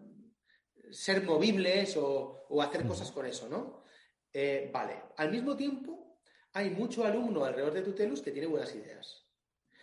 [0.90, 3.84] ser movibles o, hacer cosas con eso, ¿no?
[4.32, 5.04] Eh, vale.
[5.18, 6.22] Al mismo tiempo,
[6.54, 9.26] hay mucho alumno alrededor de Tutelus que tiene buenas ideas.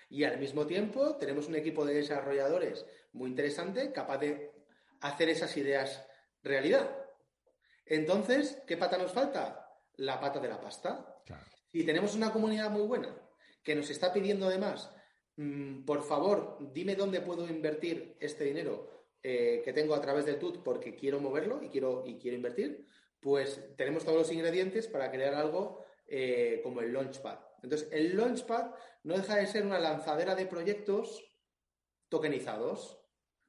[0.09, 4.53] Y al mismo tiempo, tenemos un equipo de desarrolladores muy interesante, capaz de
[5.01, 6.07] hacer esas ideas
[6.43, 6.97] realidad.
[7.85, 9.70] Entonces, ¿qué pata nos falta?
[9.97, 11.22] La pata de la pasta.
[11.70, 13.14] Si tenemos una comunidad muy buena
[13.62, 14.91] que nos está pidiendo además,
[15.37, 20.39] mm, por favor, dime dónde puedo invertir este dinero eh, que tengo a través del
[20.39, 22.87] TUT porque quiero moverlo y quiero, y quiero invertir,
[23.20, 27.39] pues tenemos todos los ingredientes para crear algo eh, como el Launchpad.
[27.62, 28.72] Entonces, el Launchpad
[29.05, 31.32] no deja de ser una lanzadera de proyectos
[32.09, 33.05] tokenizados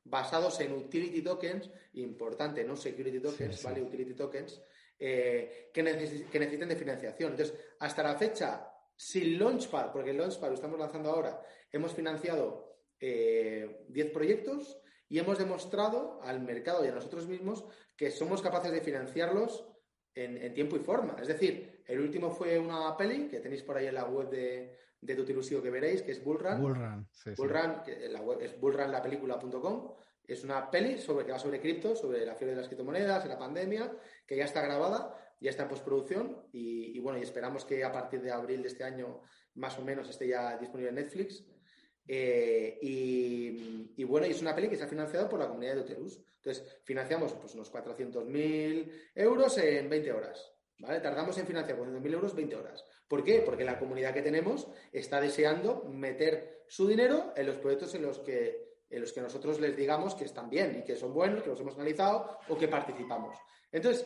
[0.06, 3.82] basados en utility tokens, importante, no security tokens, ¿vale?
[3.82, 4.62] Utility tokens,
[4.98, 7.32] eh, que, necesiten de financiación.
[7.32, 11.42] Entonces, hasta la fecha, sin Launchpad, porque el Launchpad lo estamos lanzando ahora,
[11.72, 14.80] hemos financiado 10 eh, proyectos
[15.10, 17.66] y hemos demostrado al mercado y a nosotros mismos
[17.96, 19.68] que somos capaces de financiarlos
[20.16, 21.16] en, tiempo y forma.
[21.22, 24.78] Es decir, el último fue una peli que tenéis por ahí en la web de,
[25.02, 26.62] de Tutilusio que veréis, que es Bullrun.
[26.62, 29.94] Bullrun, sí, Bullrun, que la web es bullrunlapelícula.com.
[30.26, 33.28] Es una peli sobre, que va sobre cripto, sobre la fiebre de las criptomonedas, y
[33.28, 33.92] la pandemia,
[34.26, 38.22] que ya está grabada, ya está en postproducción y, bueno, y esperamos que a partir
[38.22, 39.22] de abril de este año
[39.56, 41.46] más o menos esté ya disponible en Netflix.
[42.08, 45.82] Eh, y, bueno, y es una peli que se ha financiado por la comunidad de
[45.82, 46.22] Uterus.
[46.38, 50.52] Entonces, financiamos pues, unos 400.000 euros en 20 horas.
[50.80, 51.00] ¿vale?
[51.00, 52.86] Tardamos en financiar 400.000 euros 20 horas.
[53.08, 53.42] ¿Por qué?
[53.42, 58.20] Porque la comunidad que tenemos está deseando meter su dinero en los proyectos en los
[58.20, 61.50] que en los que nosotros les digamos que están bien y que son buenos, que
[61.50, 63.36] los hemos analizado o que participamos.
[63.72, 64.06] Entonces,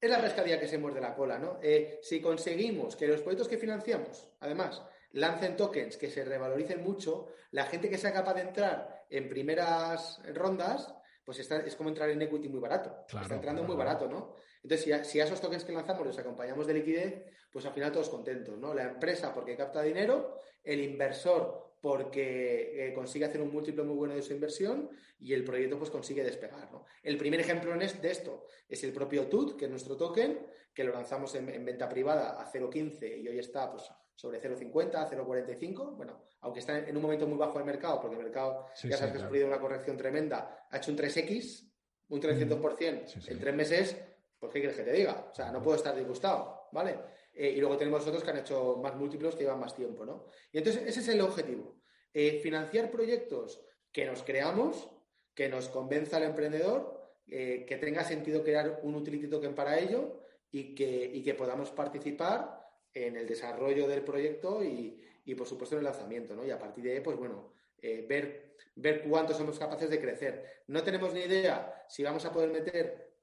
[0.00, 1.58] es la pescadilla que se muerde la cola, ¿no?
[1.62, 4.82] Eh, si conseguimos que los proyectos que financiamos, además,
[5.12, 10.20] lancen tokens que se revaloricen mucho, la gente que sea capaz de entrar en primeras
[10.34, 10.94] rondas,
[11.24, 13.04] pues es como entrar en equity muy barato.
[13.06, 14.34] está entrando muy barato, ¿no?
[14.62, 18.08] Entonces, si a, esos tokens que lanzamos los acompañamos de liquidez, pues al final todos
[18.08, 18.74] contentos, ¿no?
[18.74, 24.14] La empresa porque capta dinero, el inversor porque eh, consigue hacer un múltiplo muy bueno
[24.14, 26.70] de su inversión y el proyecto pues consigue despegar.
[26.70, 26.84] ¿no?
[27.02, 30.92] El primer ejemplo de esto es el propio TUT, que es nuestro token, que lo
[30.92, 35.96] lanzamos en, venta privada a 0.15 y hoy está pues, sobre 0.50, 0.45.
[35.96, 39.12] Bueno, aunque está en un momento muy bajo el mercado, porque el mercado ya sabes
[39.12, 41.70] que ha sufrido una corrección tremenda, ha hecho un 3X,
[42.08, 43.96] un 300% en tres meses
[44.40, 45.28] pues, ¿qué quieres que te diga?
[45.30, 46.98] O sea, no puedo estar disgustado, ¿vale?
[47.40, 50.26] Eh, y luego tenemos otros que han hecho más múltiplos que llevan más tiempo, ¿no?
[50.52, 51.80] Y entonces ese es el objetivo.
[52.12, 54.90] Eh, financiar proyectos que nos creamos,
[55.32, 60.20] que nos convenza al emprendedor, eh, que tenga sentido crear un utility token para ello
[60.50, 62.60] y que, que podamos participar
[62.92, 65.02] en el desarrollo del proyecto y,
[65.34, 66.44] por supuesto, en el lanzamiento, ¿no?
[66.44, 70.44] Y a partir de ahí, pues bueno, ver, ver cuánto somos capaces de crecer.
[70.66, 73.14] No tenemos ni idea si vamos a poder meter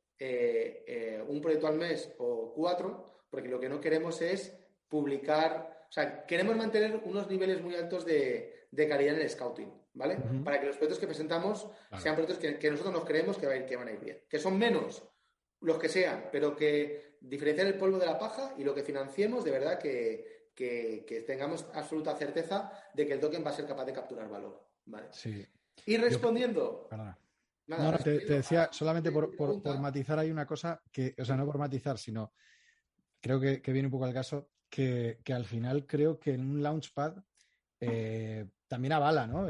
[1.28, 4.58] un proyecto al mes o cuatro, porque lo que no queremos es
[4.88, 10.18] publicar, o sea, queremos mantener unos niveles muy altos de, calidad en el scouting, ¿vale?
[10.44, 11.68] Para que los proyectos que presentamos
[11.98, 14.22] sean proyectos que, nosotros nos creemos que, va a ir, que van a ir bien.
[14.30, 15.04] Que son menos
[15.62, 19.44] los que sean, pero que diferenciar el polvo de la paja y lo que financiemos,
[19.44, 23.86] de verdad que, que, tengamos absoluta certeza de que el token va a ser capaz
[23.86, 24.68] de capturar valor.
[24.86, 25.08] ¿vale?
[25.12, 25.46] Sí.
[25.86, 26.88] Y respondiendo.
[27.68, 29.30] No, no, te, decía solamente por,
[29.80, 32.34] matizar hay una cosa que, o sea, no por matizar, sino
[33.22, 37.18] creo que, viene un poco al caso, que, al final creo que en un launchpad
[37.80, 39.48] eh, también avala ¿no?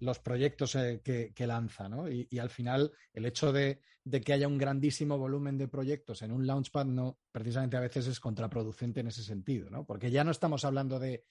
[0.00, 2.08] los proyectos eh, que, lanza, ¿no?
[2.08, 3.80] Y, al final el hecho de,
[4.24, 8.20] que haya un grandísimo volumen de proyectos en un launchpad no precisamente a veces es
[8.20, 9.84] contraproducente en ese sentido, ¿no?
[9.84, 11.24] Porque ya no estamos hablando de,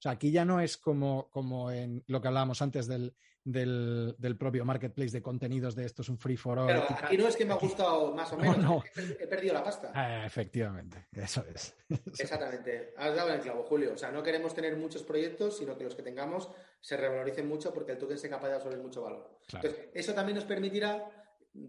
[0.00, 4.36] o sea, aquí ya no es como, como en lo que hablábamos antes del, del,
[4.38, 6.68] propio marketplace de contenidos de esto es un free for all.
[6.68, 9.92] Pero aquí no es que me ha gustado más o menos, He, perdido la pasta.
[9.94, 11.74] Ah, efectivamente, eso es.
[12.18, 13.92] Exactamente, has dado el clavo, Julio.
[13.92, 16.48] O sea, no queremos tener muchos proyectos, sino que los que tengamos
[16.80, 19.38] se revaloricen mucho porque el token sea capaz de absorber mucho valor.
[19.52, 21.04] Entonces, eso también nos permitirá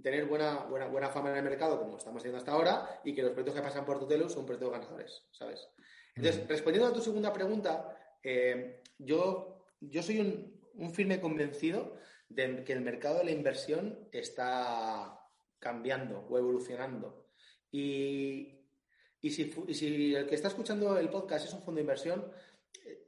[0.01, 3.23] tener buena, buena, buena fama en el mercado, como estamos haciendo hasta ahora, y que
[3.23, 5.67] los proyectos que pasan por Tutelus son proyectos ganadores, ¿sabes?
[6.15, 11.97] Entonces, respondiendo a tu segunda pregunta, eh, yo, yo soy un, firme convencido
[12.29, 15.19] de que el mercado de la inversión está
[15.59, 17.27] cambiando o evolucionando.
[17.71, 18.57] Y,
[19.21, 22.31] si, el que está escuchando el podcast es un fondo de inversión,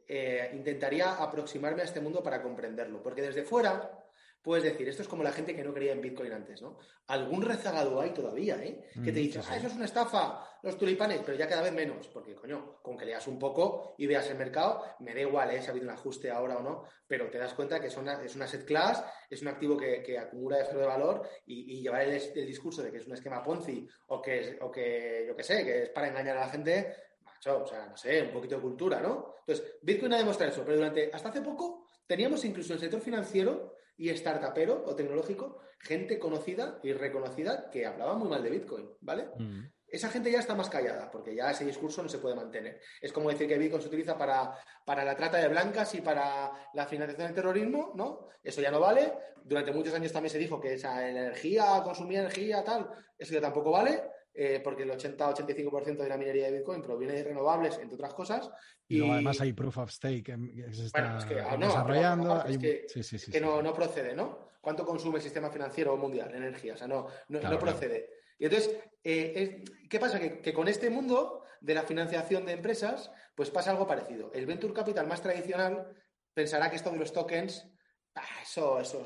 [0.07, 4.02] eh, intentaría aproximarme a este mundo para comprenderlo, porque desde fuera
[4.43, 6.77] puedes decir, esto es como la gente que no creía en Bitcoin antes, ¿no?
[7.07, 8.89] Algún rezagado hay todavía, ¿eh?
[8.93, 11.71] Que te mm, dice, ah, eso es una estafa, los tulipanes, pero ya cada vez
[11.71, 15.49] menos, porque, coño, con que leas un poco y veas el mercado, me da igual,
[15.51, 15.61] ¿eh?
[15.61, 18.21] Si ha habido un ajuste ahora o no, pero te das cuenta que es una,
[18.21, 22.45] es una set class, es un activo que, acumula de de valor y, llevar el,
[22.45, 25.83] discurso de que es un esquema Ponzi o que, o que, yo qué sé, que
[25.83, 28.99] es para engañar a la gente, macho, o sea, no sé, un poquito de cultura,
[28.99, 29.35] ¿no?
[29.39, 33.01] Entonces, Bitcoin ha demostrado eso, pero durante, hasta hace poco, teníamos incluso en el sector
[33.01, 38.89] financiero y startupero o tecnológico, gente conocida y reconocida que hablaba muy mal de Bitcoin,
[39.01, 39.29] ¿vale?
[39.37, 39.65] Mm.
[39.87, 42.79] Esa gente ya está más callada, porque ya ese discurso no se puede mantener.
[42.99, 46.51] Es como decir que Bitcoin se utiliza para, para la trata de blancas y para
[46.73, 48.29] la financiación del terrorismo, ¿no?
[48.41, 49.13] Eso ya no vale.
[49.43, 53.69] Durante muchos años también se dijo que esa energía, consumir energía, tal, eso ya tampoco
[53.69, 54.01] vale.
[54.35, 58.49] Eh, porque el 80-85% de la minería de Bitcoin proviene de renovables, entre otras cosas.
[58.87, 61.17] Y, luego además hay proof of stake que se está
[61.57, 62.43] desarrollando.
[62.59, 64.49] que, no, no, procede, ¿no?
[64.59, 66.73] ¿Cuánto consume el sistema financiero mundial energía?
[66.73, 68.09] O sea, no, no, procede.
[68.39, 70.19] Y entonces, eh, ¿qué pasa?
[70.19, 74.31] Que, que, con este mundo de la financiación de empresas, pues pasa algo parecido.
[74.33, 75.93] El venture capital más tradicional
[76.33, 77.67] pensará que esto de los tokens
[78.15, 79.01] Ah, eso, eso,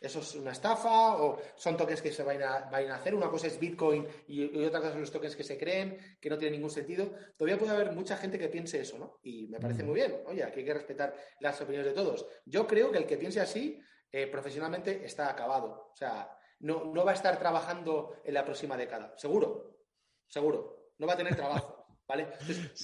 [0.00, 3.12] eso, es una estafa o son tokens que se vayan a, hacer.
[3.12, 6.38] Una cosa es Bitcoin y, otra cosa son los tokens que se creen, que no
[6.38, 7.10] tienen ningún sentido.
[7.36, 9.18] Todavía puede haber mucha gente que piense eso, ¿no?
[9.24, 10.22] Y me parece muy bien.
[10.26, 12.26] Oye, aquí hay que respetar las opiniones de todos.
[12.44, 13.80] Yo creo que el que piense así,
[14.12, 15.90] eh, profesionalmente, está acabado.
[15.92, 16.30] O sea,
[16.60, 19.14] no, no va a estar trabajando en la próxima década.
[19.16, 19.80] Seguro,
[20.28, 20.92] seguro.
[20.98, 21.80] No va a tener trabajo.
[22.06, 22.28] ¿Vale?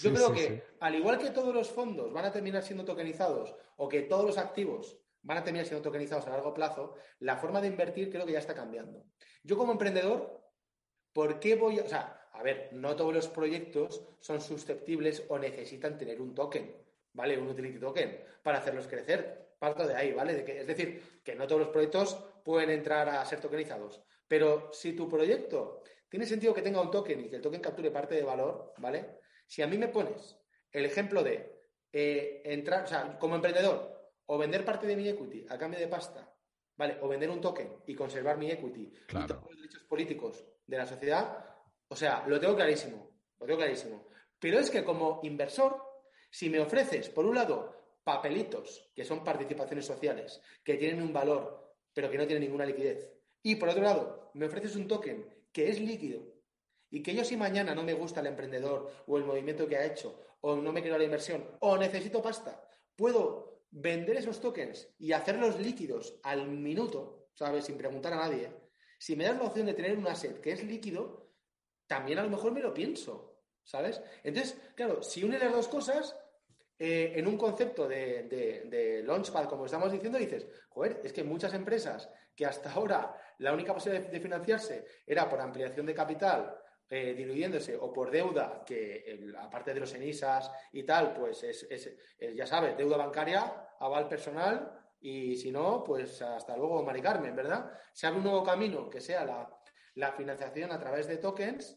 [0.02, 3.86] yo creo que, al igual que todos los fondos van a terminar siendo tokenizados o
[3.86, 7.68] que todos los activos van a terminar siendo tokenizados a largo plazo, la forma de
[7.68, 9.04] invertir creo que ya está cambiando.
[9.42, 10.40] Yo como emprendedor,
[11.12, 11.84] ¿por qué voy a...
[11.84, 16.76] O sea, a ver, no todos los proyectos son susceptibles o necesitan tener un token,
[17.12, 17.38] ¿vale?
[17.38, 19.56] Un utility token para hacerlos crecer.
[19.58, 20.34] Parto de ahí, ¿vale?
[20.34, 22.14] De es decir, que no todos los proyectos
[22.44, 24.02] pueden entrar a ser tokenizados.
[24.26, 27.90] Pero si tu proyecto tiene sentido que tenga un token y que el token capture
[27.90, 29.18] parte de valor, ¿vale?
[29.46, 30.38] Si a mí me pones
[30.72, 31.60] el ejemplo de
[31.92, 33.99] eh, entrar, o sea, como emprendedor,
[34.32, 36.32] o vender parte de mi equity a cambio de pasta,
[36.76, 36.98] ¿vale?
[37.02, 40.86] O vender un token y conservar mi equity y todos los derechos políticos de la
[40.86, 41.44] sociedad,
[41.88, 43.10] o sea, lo tengo clarísimo,
[43.40, 44.06] lo tengo clarísimo.
[44.38, 45.82] Pero es que como inversor,
[46.30, 51.74] si me ofreces, por un lado, papelitos, que son participaciones sociales, que tienen un valor,
[51.92, 53.10] pero que no tienen ninguna liquidez,
[53.42, 56.22] y por otro lado, me ofreces un token que es líquido,
[56.88, 59.86] y que yo si mañana no me gusta el emprendedor o el movimiento que ha
[59.86, 62.64] hecho, o no me quiero la inversión, o necesito pasta,
[62.94, 67.64] puedo vender esos tokens y hacerlos líquidos al minuto, ¿sabes?
[67.64, 68.52] Sin preguntar a nadie,
[68.98, 71.30] si me das la opción de tener un asset que es líquido,
[71.86, 74.00] también a lo mejor me lo pienso, ¿sabes?
[74.22, 76.16] Entonces, claro, si une las dos cosas,
[76.78, 81.52] eh, en un concepto de, de, launchpad, como estamos diciendo, dices, joder, es que muchas
[81.52, 86.58] empresas que hasta ahora la única posibilidad de financiarse era por ampliación de capital
[86.90, 91.68] eh, diluyéndose o por deuda, que aparte de los ENISAS y tal, pues es,
[92.34, 97.70] ya sabes, deuda bancaria, aval personal y si no, pues hasta luego, Mari Carmen, ¿verdad?
[97.92, 101.76] Se abre un nuevo camino que sea la, financiación a través de tokens,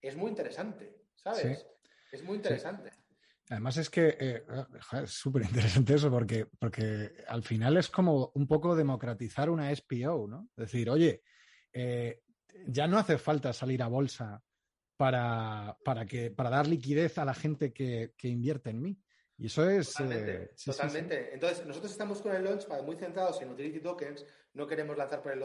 [0.00, 1.66] es muy interesante, ¿sabes?
[2.12, 2.90] Es muy interesante.
[3.48, 4.44] Además es que eh,
[5.02, 10.26] es súper interesante eso porque, porque al final es como un poco democratizar una SPO,
[10.28, 10.48] ¿no?
[10.56, 11.22] Decir, oye,
[11.72, 12.22] eh,
[12.66, 14.42] ya no hace falta salir a bolsa
[14.96, 18.98] para, para, que, para dar liquidez a la gente que, invierte en mí.
[19.38, 19.92] Y eso es.
[19.92, 20.34] Totalmente.
[20.34, 21.34] Eh, totalmente.
[21.34, 24.24] Entonces, nosotros estamos con el Launchpad muy centrados en utility tokens.
[24.54, 25.40] No queremos lanzar por el,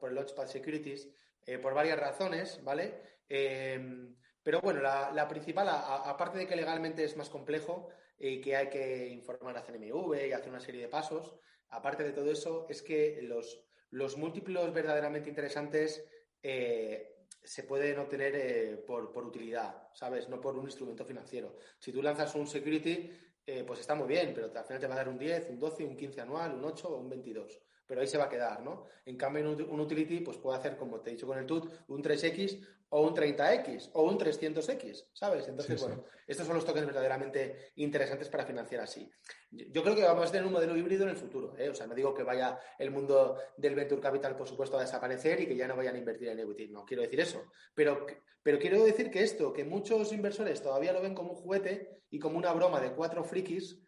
[0.00, 1.08] por el Launchpad Securities
[1.46, 3.00] eh, por varias razones, ¿vale?
[3.28, 4.08] Eh,
[4.42, 7.88] pero bueno, la, principal, aparte de que legalmente es más complejo
[8.18, 11.34] y que hay que informar a CNMV y hacer una serie de pasos,
[11.70, 16.04] aparte de todo eso, es que los, los múltiplos verdaderamente interesantes
[16.44, 20.28] eh, se pueden obtener eh, por, utilidad, ¿sabes?
[20.28, 21.56] No por un instrumento financiero.
[21.78, 23.10] Si tú lanzas un security,
[23.46, 25.58] eh, pues está muy bien, pero al final te va a dar un 10, un
[25.58, 28.62] 12, un 15 anual, un 8 o un 22 pero ahí se va a quedar,
[28.62, 28.86] ¿no?
[29.04, 32.02] En cambio, un, utility, pues puede hacer, como te he dicho con el TUT, un
[32.02, 32.66] 3X
[32.96, 35.48] o un 30X o un 300X, ¿sabes?
[35.48, 39.10] Entonces, bueno, estos son los tokens verdaderamente interesantes para financiar así.
[39.50, 41.68] Yo creo que vamos a tener un modelo híbrido en el futuro, ¿eh?
[41.68, 45.40] O sea, no digo que vaya el mundo del venture capital, por supuesto, a desaparecer
[45.40, 47.42] y que ya no vayan a invertir en equity, no quiero decir eso,
[47.74, 48.06] pero,
[48.44, 52.20] pero quiero decir que esto, que muchos inversores todavía lo ven como un juguete y
[52.20, 53.80] como una broma de cuatro frikis,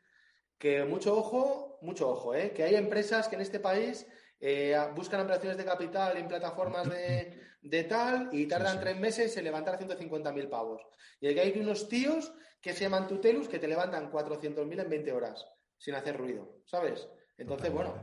[0.58, 2.50] que mucho ojo, mucho ojo, ¿eh?
[2.50, 4.04] que hay empresas que en este país
[4.40, 7.40] eh, buscan ampliaciones de capital en plataformas de,
[7.88, 10.82] tal y tardan tres meses en levantar 150.000 pavos.
[11.20, 15.12] Y que hay unos tíos que se llaman tutelus que te levantan 400.000 en 20
[15.12, 15.46] horas
[15.78, 17.08] sin hacer ruido, ¿sabes?
[17.36, 17.94] Entonces, bueno,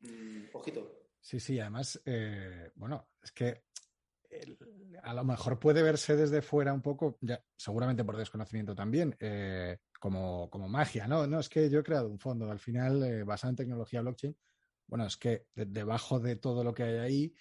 [0.00, 1.08] mm, ojito.
[1.20, 3.64] Sí, sí, además, eh, bueno, es que
[5.02, 9.78] a lo mejor puede verse desde fuera un poco, ya, seguramente por desconocimiento también, eh,
[10.00, 11.26] como, como, magia, ¿no?
[11.26, 14.36] No, es que yo he creado un fondo, al final, eh, basado en tecnología blockchain,
[14.86, 17.34] bueno, es que debajo de todo lo que hay ahí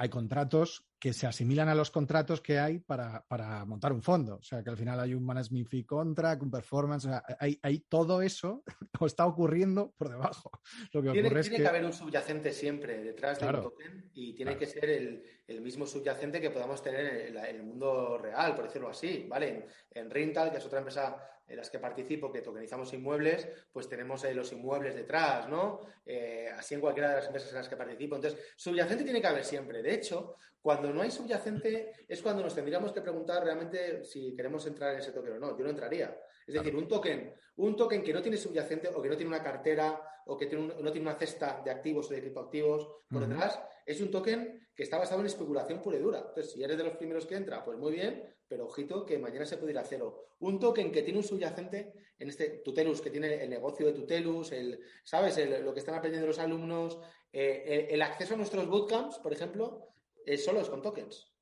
[0.00, 3.24] hay contratos que se asimilan a los contratos que hay para,
[3.66, 4.36] montar un fondo.
[4.36, 7.58] O sea, que al final hay un management fee contract, un performance, o sea, hay,
[7.62, 8.62] hay todo eso
[9.04, 10.50] está ocurriendo por debajo.
[10.92, 11.66] Lo que tiene, que...
[11.66, 16.50] haber un subyacente siempre detrás del token y tiene que ser el, mismo subyacente que
[16.50, 19.66] podamos tener en el, mundo real, por decirlo así, ¿vale?
[19.90, 21.16] En, Rental, que es otra empresa
[21.48, 25.80] en las que participo, que tokenizamos inmuebles, pues tenemos eh, los inmuebles detrás, ¿no?
[26.04, 28.16] Eh, así en cualquiera de las empresas en las que participo.
[28.16, 29.82] Entonces, subyacente tiene que haber siempre.
[29.82, 34.66] De hecho, cuando no hay subyacente es cuando nos tendríamos que preguntar realmente si queremos
[34.66, 35.56] entrar en ese token o no.
[35.56, 36.18] Yo no entraría.
[36.46, 39.42] Es decir, un token, un token que no tiene subyacente o que no tiene una
[39.42, 43.58] cartera o que no tiene una cesta de activos o de criptoactivos por detrás,
[43.88, 46.18] es un token que está basado en especulación pura y dura.
[46.18, 49.46] Entonces, si eres de los primeros que entra, pues muy bien, pero ojito que mañana
[49.46, 50.28] se puede ir a cero.
[50.40, 54.52] Un token que tiene un subyacente, en este Tutelus, que tiene el negocio de Tutelus,
[54.52, 55.38] el, ¿sabes?
[55.62, 56.98] lo que están aprendiendo los alumnos,
[57.32, 59.88] eh, el, acceso a nuestros bootcamps, por ejemplo,
[60.26, 61.32] es solo es con tokens.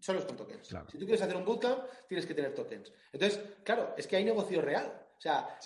[0.00, 0.68] Solo es con tokens.
[0.90, 2.90] Si tú quieres hacer un bootcamp, tienes que tener tokens.
[3.12, 5.06] Entonces, claro, es que hay negocio real.
[5.18, 5.58] O sea,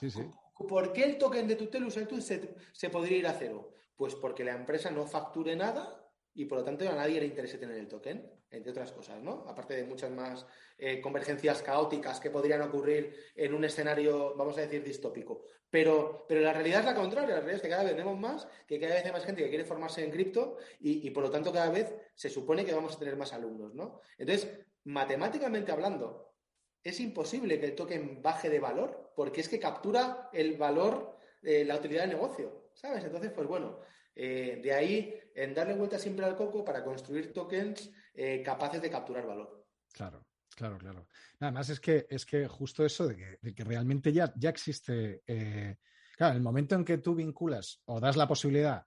[0.68, 3.72] ¿por qué el token de Tutelus se, se podría ir a cero?
[3.94, 6.03] Pues porque la empresa no facture nada
[6.34, 9.44] y por lo tanto a nadie le interesa tener el token, entre otras cosas, ¿no?
[9.48, 10.46] Aparte de muchas más
[10.78, 15.44] eh, convergencias caóticas que podrían ocurrir en un escenario, vamos a decir, distópico.
[15.70, 18.46] Pero, pero la realidad es la contraria, la realidad es que cada vez tenemos más,
[18.66, 21.30] que cada vez hay más gente que quiere formarse en cripto y, y por lo
[21.30, 24.00] tanto cada vez se supone que vamos a tener más alumnos, ¿no?
[24.18, 24.48] Entonces,
[24.84, 26.34] matemáticamente hablando,
[26.82, 31.64] es imposible que el token baje de valor porque es que captura el valor de
[31.64, 33.04] la utilidad del negocio, ¿sabes?
[33.04, 33.80] Entonces, pues bueno,
[34.14, 38.90] eh, de ahí, en darle vuelta siempre al coco para construir tokens eh, capaces de
[38.90, 39.66] capturar valor.
[39.92, 41.08] Claro, claro, claro.
[41.40, 45.22] Nada más es que, es que justo eso de que, realmente ya, ya existe.
[45.26, 45.76] Eh,
[46.16, 48.84] claro, en el momento en que tú vinculas o das la posibilidad,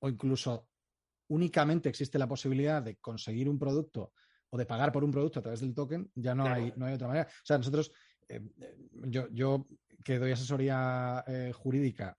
[0.00, 0.68] o incluso
[1.28, 4.12] únicamente existe la posibilidad de conseguir un producto
[4.50, 6.94] o de pagar por un producto a través del token, ya no, hay, no hay
[6.94, 7.26] otra manera.
[7.26, 7.90] O sea, nosotros,
[9.08, 9.66] yo, yo
[10.06, 12.16] que doy asesoría eh, jurídica,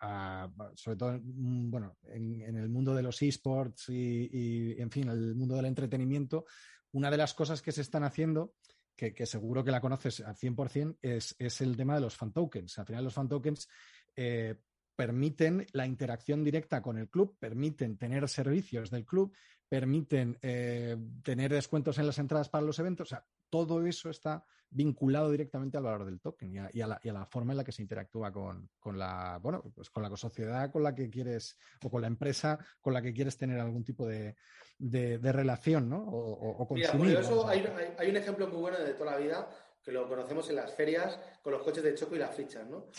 [0.76, 5.56] sobre todo mm, bueno, en, el mundo de los esports y, en fin, el mundo
[5.56, 6.44] del entretenimiento,
[6.92, 8.56] una de las cosas que se están haciendo,
[8.94, 12.78] que, seguro que la conoces al 100%, es, es el tema de los fan tokens.
[12.78, 13.70] Al final, los fan tokens
[14.18, 14.56] eh,
[14.94, 19.34] permiten la interacción directa con el club, permiten tener servicios del club,
[19.70, 23.08] permiten eh, tener descuentos en las entradas para los eventos.
[23.08, 27.54] O sea, todo eso está vinculado directamente al valor del token y a, la, forma
[27.54, 31.10] en la que se interactúa con, la, bueno, pues con la sociedad con la que
[31.10, 34.36] quieres o con la empresa con la que quieres tener algún tipo de,
[34.80, 36.04] relación, ¿no?
[36.04, 37.66] O, o consumir, eso hay,
[38.10, 39.50] un ejemplo muy bueno de toda la vida
[39.82, 42.90] que lo conocemos en las ferias con los coches de choco y las fichas, ¿no?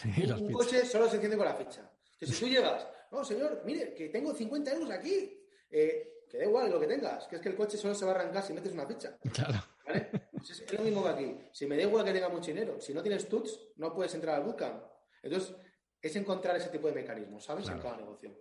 [0.40, 1.90] un, coche solo se enciende con la ficha.
[2.18, 5.38] si tú llegas, no, señor, mire, que tengo 50 euros aquí,
[5.70, 8.12] eh, que da igual lo que tengas, que es que el coche solo se va
[8.12, 9.18] a arrancar si metes una ficha.
[9.32, 9.58] Claro.
[9.86, 10.10] ¿Vale?
[10.38, 11.36] Pues es lo mismo que aquí.
[11.52, 14.36] Si me da igual que tenga mucho dinero, si no tienes tuts, no puedes entrar
[14.36, 14.82] al bootcamp.
[15.22, 15.54] Entonces,
[16.00, 17.68] es encontrar ese tipo de mecanismos, ¿sabes?
[17.68, 18.40] En cada negocio.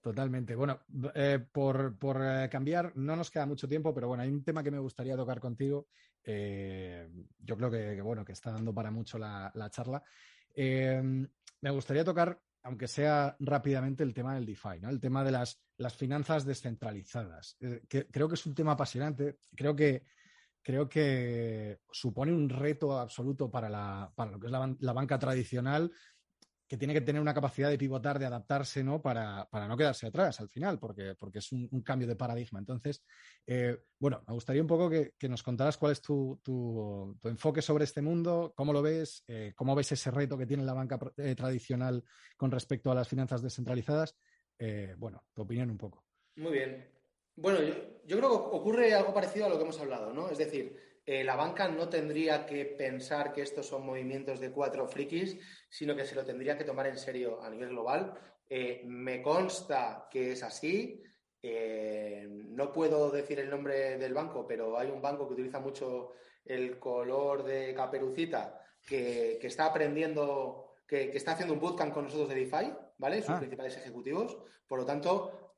[0.00, 0.56] Totalmente.
[0.56, 0.80] Bueno,
[1.14, 4.70] eh, por, eh, cambiar, no nos queda mucho tiempo, pero bueno, hay un tema que
[4.70, 5.86] me gustaría tocar contigo.
[6.24, 7.08] Eh,
[7.38, 10.02] yo creo que, bueno, que está dando para mucho la, charla.
[10.56, 14.90] me gustaría tocar, aunque sea rápidamente, el tema del DeFi, ¿no?
[14.90, 17.56] El tema de las, las finanzas descentralizadas.
[17.88, 19.38] creo que es un tema apasionante.
[19.54, 20.02] Creo que
[20.62, 25.90] creo que supone un reto absoluto para, la, para lo que es la, banca tradicional,
[26.66, 29.02] que tiene que tener una capacidad de pivotar, de adaptarse, ¿no?
[29.02, 32.60] Para, no quedarse atrás al final, porque, porque es un, cambio de paradigma.
[32.60, 33.04] Entonces,
[33.46, 37.84] eh, bueno, me gustaría un poco que, nos contaras cuál es tu, tu, enfoque sobre
[37.84, 41.34] este mundo, cómo lo ves, eh, cómo ves ese reto que tiene la banca eh,
[41.34, 42.02] tradicional
[42.36, 44.16] con respecto a las finanzas descentralizadas.
[44.96, 46.06] bueno, tu opinión un poco.
[46.36, 47.01] Muy bien.
[47.36, 47.60] Bueno,
[48.04, 50.28] yo, creo que ocurre algo parecido a lo que hemos hablado, ¿no?
[50.28, 50.76] Es decir,
[51.06, 55.96] eh, la banca no tendría que pensar que estos son movimientos de cuatro frikis, sino
[55.96, 58.12] que se lo tendría que tomar en serio a nivel global.
[58.48, 61.02] Eh, me consta que es así.
[61.42, 66.10] Eh, no puedo decir el nombre del banco, pero hay un banco que utiliza mucho
[66.44, 72.34] el color de caperucita que, está aprendiendo, que, está haciendo un bootcamp con nosotros de
[72.34, 73.22] DeFi, ¿vale?
[73.22, 73.38] Sus ah.
[73.38, 74.36] principales ejecutivos.
[74.68, 75.56] Por lo tanto,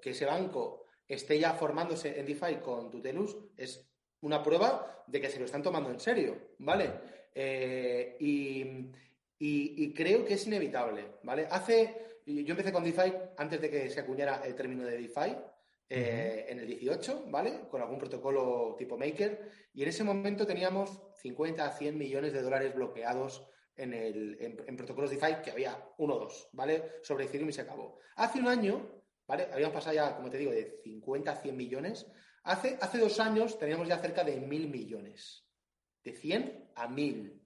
[0.00, 3.88] que ese banco esté ya formándose en DeFi con Tutelus es
[4.20, 6.92] una prueba de que se lo están tomando en serio, ¿vale?
[7.34, 11.46] Eh, y, creo que es inevitable, ¿vale?
[11.50, 15.36] Hace, yo empecé con DeFi antes de que se acuñara el término de DeFi,
[15.90, 17.60] eh, en el 18, ¿vale?
[17.70, 22.42] Con algún protocolo tipo Maker, y en ese momento teníamos 50 a 100 millones de
[22.42, 27.00] dólares bloqueados en, el, en, protocolos DeFi, que había uno o dos, ¿vale?
[27.02, 28.00] Sobre Ethereum y se acabó.
[28.16, 28.98] Hace un año
[29.28, 29.48] ¿vale?
[29.52, 32.06] Habíamos pasado ya, como te digo, de 50 a 100 millones.
[32.42, 35.44] Hace, hace dos años teníamos ya cerca de 1.000 millones.
[36.02, 37.40] De 100 a 1.000.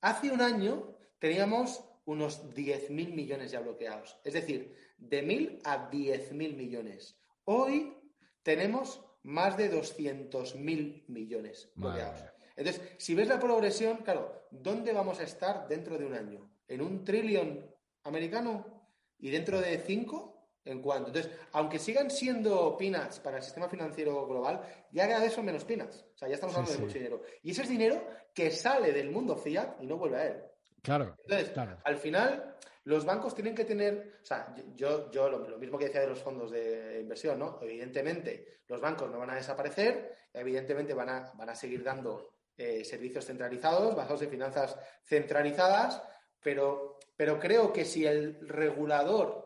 [0.00, 4.18] Hace un año teníamos unos 10.000 millones ya bloqueados.
[4.24, 7.16] Es decir, de 1.000 a 10.000 millones.
[7.44, 7.96] Hoy
[8.42, 12.24] tenemos más de 200.000 millones bloqueados.
[12.56, 16.50] Entonces, si ves la progresión, claro, ¿dónde vamos a estar dentro de un año?
[16.66, 17.70] ¿En un trillón
[18.02, 18.88] americano?
[19.18, 20.41] ¿Y dentro de cinco?
[20.64, 21.08] En cuanto.
[21.08, 24.60] Entonces, aunque sigan siendo peanuts para el sistema financiero global,
[24.90, 26.04] ya cada vez son menos peanuts.
[26.14, 27.22] O sea, ya estamos hablando de mucho dinero.
[27.42, 30.42] Y ese es dinero que sale del mundo fiat y no vuelve a él.
[30.82, 31.16] Claro.
[31.24, 31.52] Entonces,
[31.84, 36.00] al final, los bancos tienen que tener, o sea, yo, yo lo, mismo que decía
[36.00, 37.58] de los fondos de inversión, ¿no?
[37.62, 42.84] Evidentemente, los bancos no van a desaparecer, evidentemente van a, van a seguir dando eh,
[42.84, 46.02] servicios centralizados, basados en finanzas centralizadas,
[46.42, 49.41] pero, pero creo que si el regulador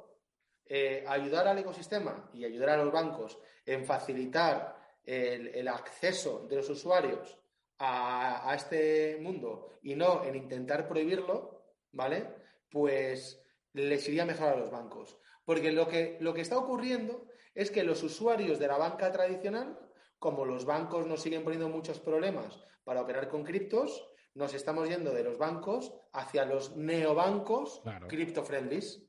[0.69, 6.69] eh, ayudar al ecosistema y ayudar a los bancos en facilitar el, acceso de los
[6.69, 7.39] usuarios
[7.79, 11.63] a, este mundo y no en intentar prohibirlo,
[11.93, 12.27] ¿vale?
[12.71, 13.41] Pues
[13.73, 15.17] les iría mejor a los bancos.
[15.45, 19.79] Porque lo que, lo que está ocurriendo es que los usuarios de la banca tradicional,
[20.19, 25.15] como los bancos nos siguen poniendo muchos problemas para operar con criptos, nos estamos yendo
[25.15, 29.03] de los bancos hacia los neobancos cripto-friendlies.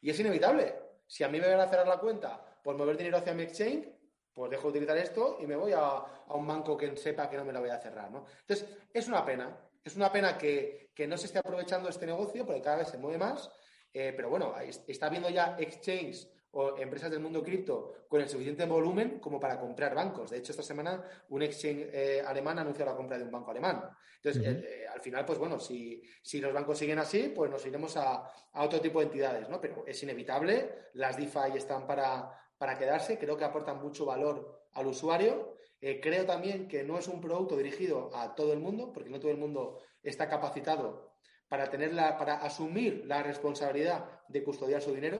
[0.00, 0.83] Y es inevitable.
[1.06, 3.88] Si a mí me van a cerrar la cuenta por mover dinero hacia mi exchange,
[4.32, 7.44] pues dejo de utilizar esto y me voy a, un banco que sepa que no
[7.44, 8.26] me lo voy a cerrar, ¿no?
[8.40, 9.56] Entonces, es una pena.
[9.84, 13.18] Es una pena que, no se esté aprovechando este negocio porque cada vez se mueve
[13.18, 13.50] más.
[13.92, 14.54] Eh, pero bueno,
[14.88, 19.58] está habiendo ya exchanges o empresas del mundo cripto con el suficiente volumen como para
[19.58, 20.30] comprar bancos.
[20.30, 23.50] De hecho, esta semana un exchange eh, alemán ha anunciado la compra de un banco
[23.50, 23.90] alemán.
[24.22, 26.02] Entonces, eh, al final, pues bueno, si,
[26.40, 29.60] los bancos siguen así, pues nos iremos a, otro tipo de entidades, ¿no?
[29.60, 34.86] Pero es inevitable, las DeFi están para, para quedarse, creo que aportan mucho valor al
[34.86, 35.56] usuario.
[35.80, 39.20] Eh, creo también que no es un producto dirigido a todo el mundo, porque no
[39.20, 41.14] todo el mundo está capacitado
[41.48, 45.18] para, tener para asumir la responsabilidad de custodiar su dinero.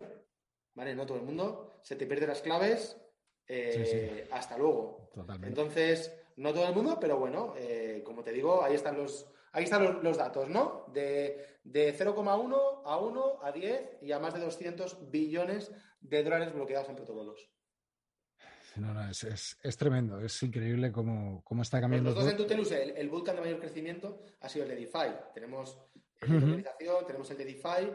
[0.74, 0.94] ¿Vale?
[0.94, 3.00] No todo el mundo, se te pierden las claves,
[3.46, 5.10] eh, hasta luego.
[5.42, 9.64] Entonces, no todo el mundo, pero bueno, eh, como te digo, ahí están los, ahí
[9.64, 10.86] están los, datos, ¿no?
[10.92, 16.52] De, de 0,1 a 1 a 10 y a más de 200 billones de dólares
[16.52, 17.50] bloqueados en protocolos.
[18.76, 22.10] No, no, es, tremendo, es increíble cómo, cómo está cambiando.
[22.10, 25.14] Los dos en Tutelus, el, el de mayor crecimiento ha sido el de DeFi.
[25.32, 25.78] Tenemos
[26.22, 26.70] el de
[27.06, 27.92] tenemos el de DeFi,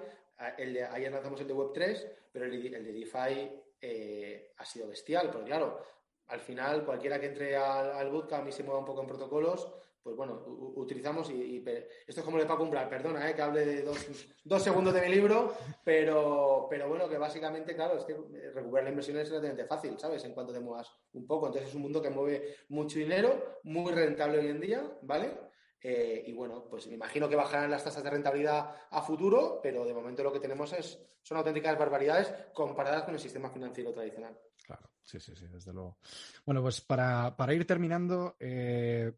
[0.58, 5.30] el de, ayer lanzamos el de Web3, pero el, de DeFi eh, ha sido bestial,
[5.32, 5.84] porque claro,
[6.28, 9.72] al final cualquiera que entre al, al bootcamp y se mueva un poco en protocolos,
[10.02, 10.42] pues bueno,
[10.76, 11.64] utilizamos y,
[12.08, 15.10] esto es como le Paco Umbral, perdona, eh, que hable de dos, segundos de mi
[15.10, 18.16] libro, pero, pero bueno, que básicamente, claro, es que
[18.54, 20.24] recuperar la inversión es relativamente fácil, ¿sabes?
[20.24, 21.48] En cuanto te muevas un poco.
[21.48, 25.49] Entonces es un mundo que mueve mucho dinero, muy rentable hoy en día, ¿vale?
[25.82, 29.86] Eh, y bueno, pues me imagino que bajarán las tasas de rentabilidad a futuro, pero
[29.86, 34.38] de momento lo que tenemos es, son auténticas barbaridades comparadas con el sistema financiero tradicional.
[34.66, 35.98] Claro, sí, sí, sí, desde luego.
[36.46, 39.14] Bueno, pues para, ir terminando, eh,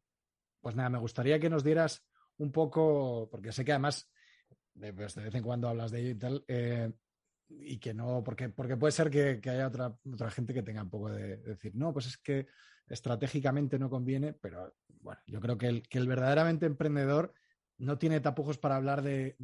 [0.60, 2.06] pues nada, me gustaría que nos dieras
[2.38, 4.12] un poco, porque sé que además
[4.96, 6.92] pues de vez en cuando hablas de ello y tal, eh,
[7.50, 10.90] y que no, porque, porque puede ser que, haya otra, otra gente que tenga un
[10.90, 12.48] poco de, decir, no, pues es que
[12.88, 17.34] estratégicamente no conviene, pero bueno, yo creo que el, verdaderamente emprendedor
[17.78, 19.36] no tiene tapujos para hablar de,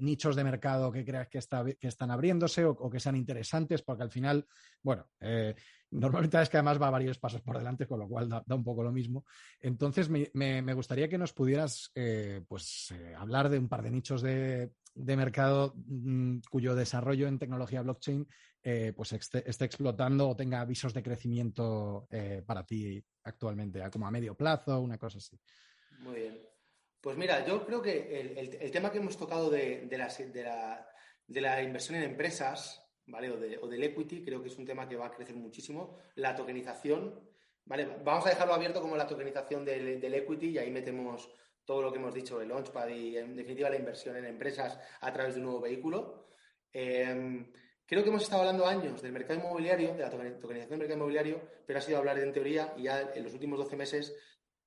[0.00, 4.10] nichos de mercado que creas que, está, están abriéndose o, que sean interesantes, porque al
[4.10, 4.44] final,
[4.82, 5.54] bueno, eh,
[5.90, 8.82] normalmente es que además va varios pasos por delante, con lo cual da, un poco
[8.82, 9.24] lo mismo.
[9.60, 14.20] Entonces, me, gustaría que nos pudieras eh, pues, eh, hablar de un par de nichos
[14.20, 18.26] de, de mercado mm, cuyo desarrollo en tecnología blockchain
[18.68, 24.10] eh, pues esté, explotando o tenga avisos de crecimiento eh, para ti actualmente, como a
[24.10, 25.38] medio plazo, una cosa así.
[26.00, 26.42] Muy bien.
[27.00, 29.86] Pues mira, yo creo que el, tema que hemos tocado de,
[31.28, 33.30] la, inversión en empresas, ¿vale?
[33.30, 36.00] O, del equity, creo que es un tema que va a crecer muchísimo.
[36.16, 37.20] La tokenización,
[37.66, 37.86] ¿vale?
[38.02, 41.30] Vamos a dejarlo abierto como la tokenización del, del equity y ahí metemos
[41.64, 45.12] todo lo que hemos dicho, el Launchpad y en definitiva la inversión en empresas a
[45.12, 46.30] través de un nuevo vehículo.
[46.72, 47.52] Em,
[47.86, 51.40] creo que hemos estado hablando años del mercado inmobiliario, de la tokenización del mercado inmobiliario,
[51.66, 54.14] pero ha sido hablar en teoría y ya en los últimos 12 meses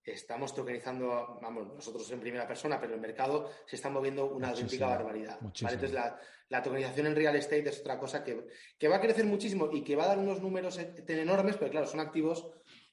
[0.03, 4.87] estamos tokenizando, vamos, nosotros en primera persona, pero el mercado se está moviendo una auténtica
[4.87, 5.37] barbaridad.
[5.41, 8.47] Entonces, la, tokenización en real estate es otra cosa que,
[8.77, 11.85] que, va a crecer muchísimo y que va a dar unos números enormes, pero claro,
[11.85, 12.49] son activos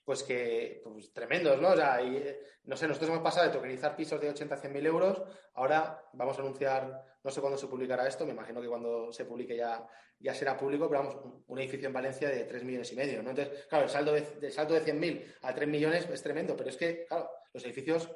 [0.06, 1.70] pues que pues, tremendos, ¿no?
[1.70, 2.24] O sea, y,
[2.64, 5.20] no sé, nosotros hemos pasado de tokenizar pisos de 80 a 100 mil euros,
[5.54, 9.24] ahora vamos a anunciar, no sé cuándo se publicará esto, me imagino que cuando se
[9.24, 9.84] publique ya,
[10.20, 13.30] ya será público, pero vamos, un, edificio en Valencia de 3 millones y medio, ¿no?
[13.30, 16.70] Entonces, claro, el saldo de, salto de 100 mil a 3 millones es tremendo, pero
[16.70, 18.08] es que, claro, los edificios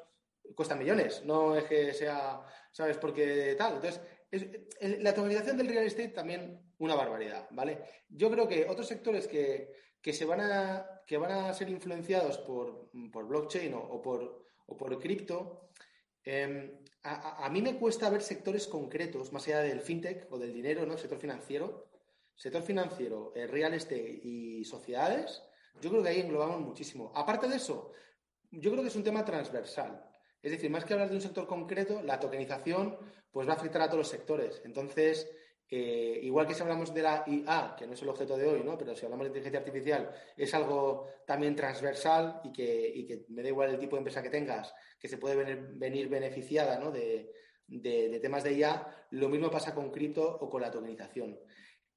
[0.55, 2.97] cuestan millones, no es que sea, ¿sabes?
[2.97, 3.75] Porque tal.
[3.75, 3.99] Entonces,
[5.01, 7.79] la tokenización del real estate también una barbaridad, ¿vale?
[8.07, 12.37] Yo creo que otros sectores que, que se van a, que van a ser influenciados
[12.39, 15.69] por, blockchain o, por, o por cripto,
[16.23, 16.71] em,
[17.03, 20.93] a, mí me cuesta ver sectores concretos, más allá del fintech o del dinero, ¿no?
[20.93, 21.87] el sector financiero.
[22.35, 25.43] O sector financiero, real estate y sociedades,
[25.81, 27.11] yo creo que ahí englobamos muchísimo.
[27.15, 27.91] Aparte de eso,
[28.51, 30.03] yo creo que es un tema transversal.
[30.41, 32.97] Es decir, más que hablar de un sector concreto, la tokenización
[33.31, 34.61] pues va a afectar a todos los sectores.
[34.65, 35.29] Entonces,
[35.73, 38.61] eh, igual que si hablamos de la IA, que no es el objeto de hoy,
[38.61, 38.77] ¿no?
[38.77, 43.69] pero si hablamos de inteligencia artificial, es algo también transversal y que, me da igual
[43.69, 49.07] el tipo de empresa que tengas, que se puede venir, beneficiada de, temas de IA,
[49.11, 51.39] lo mismo pasa con cripto o con la tokenización.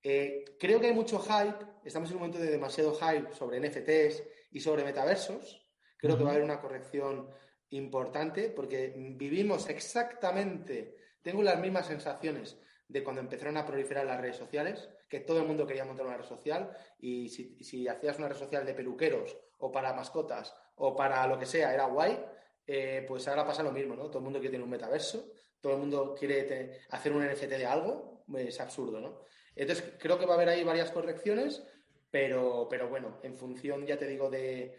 [0.01, 4.23] Eh, creo que hay mucho hype, estamos en un momento de demasiado hype sobre NFTs
[4.53, 5.67] y sobre metaversos.
[5.97, 7.29] Creo que va a haber una corrección
[7.71, 12.57] importante porque vivimos exactamente, tengo las mismas sensaciones
[12.95, 16.17] de cuando empezaron a proliferar las redes sociales, que todo el mundo quería montar una
[16.17, 16.71] red social
[17.01, 21.45] y si, hacías una red social de peluqueros o para mascotas o para lo que
[21.45, 22.25] sea, era guay,
[22.65, 24.05] eh, pues ahora pasa lo mismo, ¿no?
[24.07, 25.27] Todo el mundo quiere tener un metaverso,
[25.61, 29.23] todo el mundo quiere hacer un NFT de algo, es absurdo, ¿no?
[29.57, 31.65] Entonces, creo que va a haber ahí varias correcciones,
[32.13, 34.79] pero, pero bueno, en función, ya te digo, de...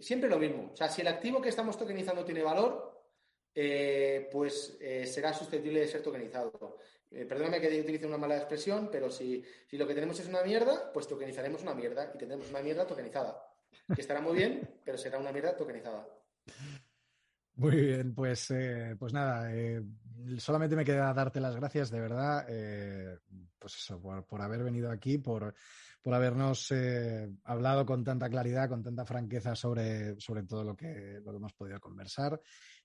[0.00, 0.70] Siempre lo mismo.
[0.74, 2.88] O sea, si el activo que estamos tokenizando tiene valor,
[3.54, 6.78] eh, pues eh, será susceptible de ser tokenizado.
[7.10, 9.42] Eh, perdóname que utilice una mala expresión, pero si,
[9.72, 13.42] lo que tenemos es una mierda, pues tokenizaremos una mierda y tendremos una mierda tokenizada.
[13.94, 16.06] Que estará muy bien, pero será una mierda tokenizada.
[17.54, 19.82] Muy bien, pues, eh, pues nada, eh,
[20.38, 22.46] solamente me queda darte las gracias, de verdad,
[23.58, 25.54] pues eso, por, haber venido aquí, por,
[26.00, 26.72] por habernos
[27.42, 31.52] hablado con tanta claridad, con tanta franqueza sobre, sobre todo lo que, lo que hemos
[31.54, 32.40] podido conversar.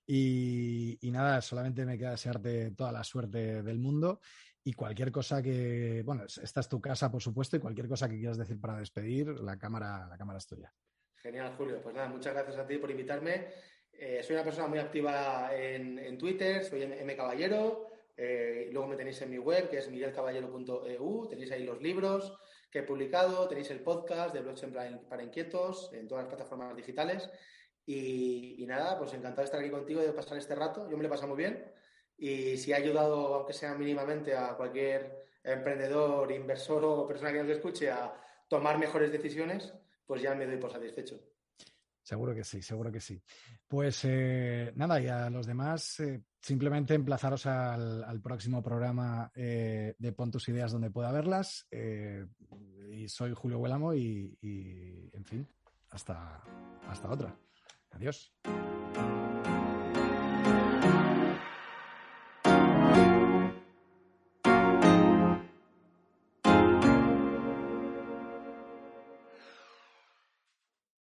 [0.05, 4.19] Y, nada, solamente me queda desearte toda la suerte del mundo
[4.63, 8.17] y cualquier cosa que, bueno, esta es tu casa, por supuesto, y cualquier cosa que
[8.17, 10.73] quieras decir para despedir, la cámara, la cámara es tuya.
[11.15, 11.81] Genial, Julio.
[11.81, 13.47] Pues nada, muchas gracias a ti por invitarme.
[13.91, 17.87] Eh, soy una persona muy activa en, Twitter, soy M Caballero.
[18.15, 21.27] Eh, luego me tenéis en mi web, que es miguelcaballero.eu.
[21.29, 22.37] Tenéis ahí los libros
[22.69, 24.73] que he publicado, tenéis el podcast de Blockchain
[25.07, 27.29] para Inquietos en todas las plataformas digitales.
[27.85, 30.89] Y, nada, pues encantado de estar aquí contigo de pasar este rato.
[30.89, 31.71] Yo me lo he muy bien.
[32.17, 37.49] Y si ha ayudado, aunque sea mínimamente, a cualquier emprendedor, inversor o persona que nos
[37.49, 38.13] escuche a
[38.47, 39.73] tomar mejores decisiones,
[40.05, 41.19] pues ya me doy por satisfecho.
[42.03, 43.21] Seguro que sí, seguro que sí.
[43.67, 50.11] Pues eh, nada, y a los demás, eh, simplemente emplazaros al, próximo programa eh, de
[50.11, 51.65] Pon tus ideas donde pueda verlas.
[51.71, 55.47] y soy Julio Huélamo y, y, en fin,
[55.91, 56.43] hasta,
[56.87, 57.33] hasta otra.
[57.95, 58.31] Adiós.